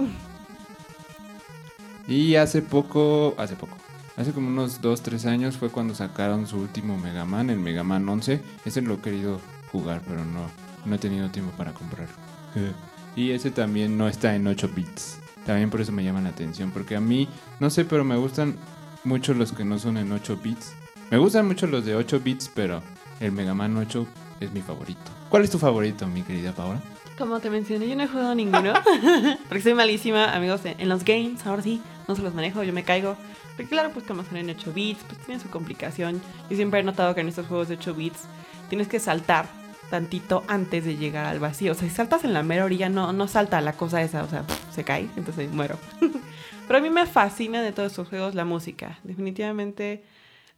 Y 2.07 2.35
hace 2.35 2.61
poco, 2.61 3.35
hace 3.37 3.55
poco, 3.55 3.75
hace 4.17 4.31
como 4.33 4.47
unos 4.49 4.81
2, 4.81 5.01
3 5.01 5.25
años 5.27 5.57
fue 5.57 5.69
cuando 5.69 5.93
sacaron 5.95 6.47
su 6.47 6.57
último 6.57 6.97
Mega 6.97 7.23
Man, 7.23 7.49
el 7.49 7.59
Mega 7.59 7.83
Man 7.83 8.07
11. 8.09 8.41
Ese 8.65 8.81
lo 8.81 8.95
he 8.95 8.99
querido 8.99 9.39
jugar, 9.71 10.01
pero 10.07 10.25
no, 10.25 10.49
no 10.85 10.95
he 10.95 10.99
tenido 10.99 11.29
tiempo 11.29 11.51
para 11.55 11.71
comprarlo. 11.73 12.13
y 13.19 13.31
ese 13.31 13.51
también 13.51 13.97
no 13.97 14.07
está 14.07 14.33
en 14.33 14.47
8 14.47 14.69
bits. 14.73 15.19
También 15.45 15.69
por 15.69 15.81
eso 15.81 15.91
me 15.91 16.05
llama 16.05 16.21
la 16.21 16.29
atención, 16.29 16.71
porque 16.71 16.95
a 16.95 17.01
mí, 17.01 17.27
no 17.59 17.69
sé, 17.69 17.83
pero 17.83 18.05
me 18.05 18.15
gustan 18.15 18.55
mucho 19.03 19.33
los 19.33 19.51
que 19.51 19.65
no 19.65 19.77
son 19.77 19.97
en 19.97 20.09
8 20.13 20.39
bits. 20.41 20.73
Me 21.11 21.17
gustan 21.17 21.45
mucho 21.45 21.67
los 21.67 21.85
de 21.85 21.95
8 21.95 22.21
bits, 22.21 22.49
pero 22.53 22.81
el 23.19 23.33
Mega 23.33 23.53
Man 23.53 23.75
8 23.75 24.07
es 24.39 24.53
mi 24.53 24.61
favorito. 24.61 25.11
¿Cuál 25.27 25.43
es 25.43 25.49
tu 25.49 25.59
favorito, 25.59 26.07
mi 26.07 26.21
querida 26.21 26.53
Paola? 26.53 26.81
Como 27.17 27.41
te 27.41 27.49
mencioné, 27.49 27.89
yo 27.89 27.95
no 27.97 28.03
he 28.03 28.07
jugado 28.07 28.33
ninguno. 28.35 28.73
porque 29.49 29.63
soy 29.63 29.73
malísima, 29.73 30.33
amigos, 30.33 30.61
en, 30.63 30.87
los 30.87 31.03
games. 31.03 31.45
Ahora 31.45 31.61
sí, 31.61 31.81
no 32.07 32.15
se 32.15 32.21
los 32.21 32.33
manejo, 32.33 32.63
yo 32.63 32.71
me 32.71 32.83
caigo. 32.83 33.17
Porque 33.57 33.67
claro, 33.67 33.89
pues 33.91 34.05
como 34.05 34.23
son 34.23 34.37
en 34.37 34.49
8 34.49 34.71
bits, 34.71 35.03
pues 35.05 35.19
tienen 35.25 35.41
su 35.41 35.49
complicación. 35.49 36.21
Yo 36.49 36.55
siempre 36.55 36.79
he 36.79 36.83
notado 36.83 37.13
que 37.15 37.19
en 37.19 37.27
estos 37.27 37.47
juegos 37.47 37.67
de 37.67 37.75
8 37.75 37.93
bits 37.95 38.21
tienes 38.69 38.87
que 38.87 39.01
saltar 39.01 39.49
tantito 39.89 40.43
antes 40.47 40.85
de 40.85 40.97
llegar 40.97 41.25
al 41.25 41.39
vacío. 41.39 41.71
O 41.71 41.75
sea, 41.75 41.89
si 41.89 41.95
saltas 41.95 42.23
en 42.23 42.33
la 42.33 42.43
mera 42.43 42.65
orilla, 42.65 42.89
no, 42.89 43.11
no 43.13 43.27
salta 43.27 43.61
la 43.61 43.73
cosa 43.73 44.01
esa, 44.01 44.23
o 44.23 44.29
sea, 44.29 44.45
se 44.73 44.83
cae, 44.83 45.07
entonces 45.17 45.51
muero. 45.51 45.77
Pero 46.67 46.79
a 46.79 46.81
mí 46.81 46.89
me 46.89 47.05
fascina 47.07 47.61
de 47.61 47.71
todos 47.71 47.91
estos 47.91 48.07
juegos 48.09 48.35
la 48.35 48.45
música. 48.45 48.99
Definitivamente 49.03 50.03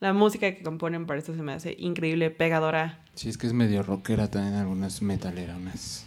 la 0.02 0.14
música 0.14 0.54
que 0.54 0.64
componen 0.64 1.06
para 1.06 1.20
esto 1.20 1.34
se 1.36 1.42
me 1.42 1.54
hace 1.54 1.76
increíble, 1.80 2.32
pegadora. 2.32 3.00
Sí, 3.16 3.30
es 3.30 3.38
que 3.38 3.48
es 3.48 3.54
medio 3.54 3.84
rockera 3.84 4.30
también, 4.30 4.56
algunas 4.56 5.02
metaleras, 5.02 5.58
unas. 5.58 6.06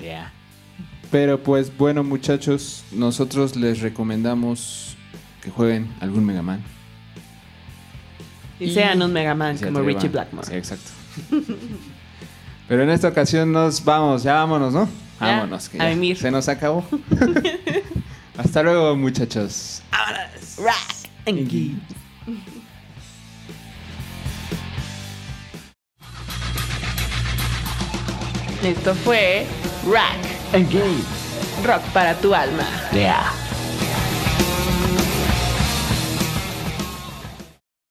Yeah. 0.00 0.32
Pero 1.10 1.42
pues 1.42 1.76
bueno, 1.76 2.04
muchachos, 2.04 2.84
nosotros 2.92 3.56
les 3.56 3.80
recomendamos 3.80 4.96
que 5.42 5.50
jueguen 5.50 5.92
algún 6.00 6.24
Mega 6.24 6.42
Man. 6.42 6.62
Y, 8.60 8.66
Y- 8.66 8.74
sean 8.74 9.02
un 9.02 9.12
Mega 9.12 9.34
Man 9.34 9.58
como. 9.58 9.80
Richie 9.80 10.08
Blackmore. 10.08 10.46
Sí, 10.46 10.54
exacto. 10.54 10.90
Pero 12.68 12.82
en 12.82 12.90
esta 12.90 13.08
ocasión 13.08 13.50
nos 13.52 13.82
vamos, 13.82 14.22
ya 14.22 14.34
vámonos, 14.34 14.74
¿no? 14.74 14.88
Ya, 15.20 15.26
Vámonos, 15.38 15.68
que 15.68 15.80
a 15.80 15.84
ya 15.88 15.90
mimir. 15.94 16.16
se 16.18 16.30
nos 16.30 16.48
acabó. 16.48 16.84
Hasta 18.38 18.62
luego, 18.62 18.94
muchachos. 18.96 19.82
Rack 20.58 21.08
and 21.26 21.48
Geek. 21.48 21.72
Esto 28.62 28.94
fue 28.94 29.46
Rack 29.86 30.18
and 30.52 30.68
Geek. 30.68 31.04
Rock 31.64 31.82
para 31.92 32.14
tu 32.14 32.34
alma. 32.34 32.64
Yeah. 32.92 33.32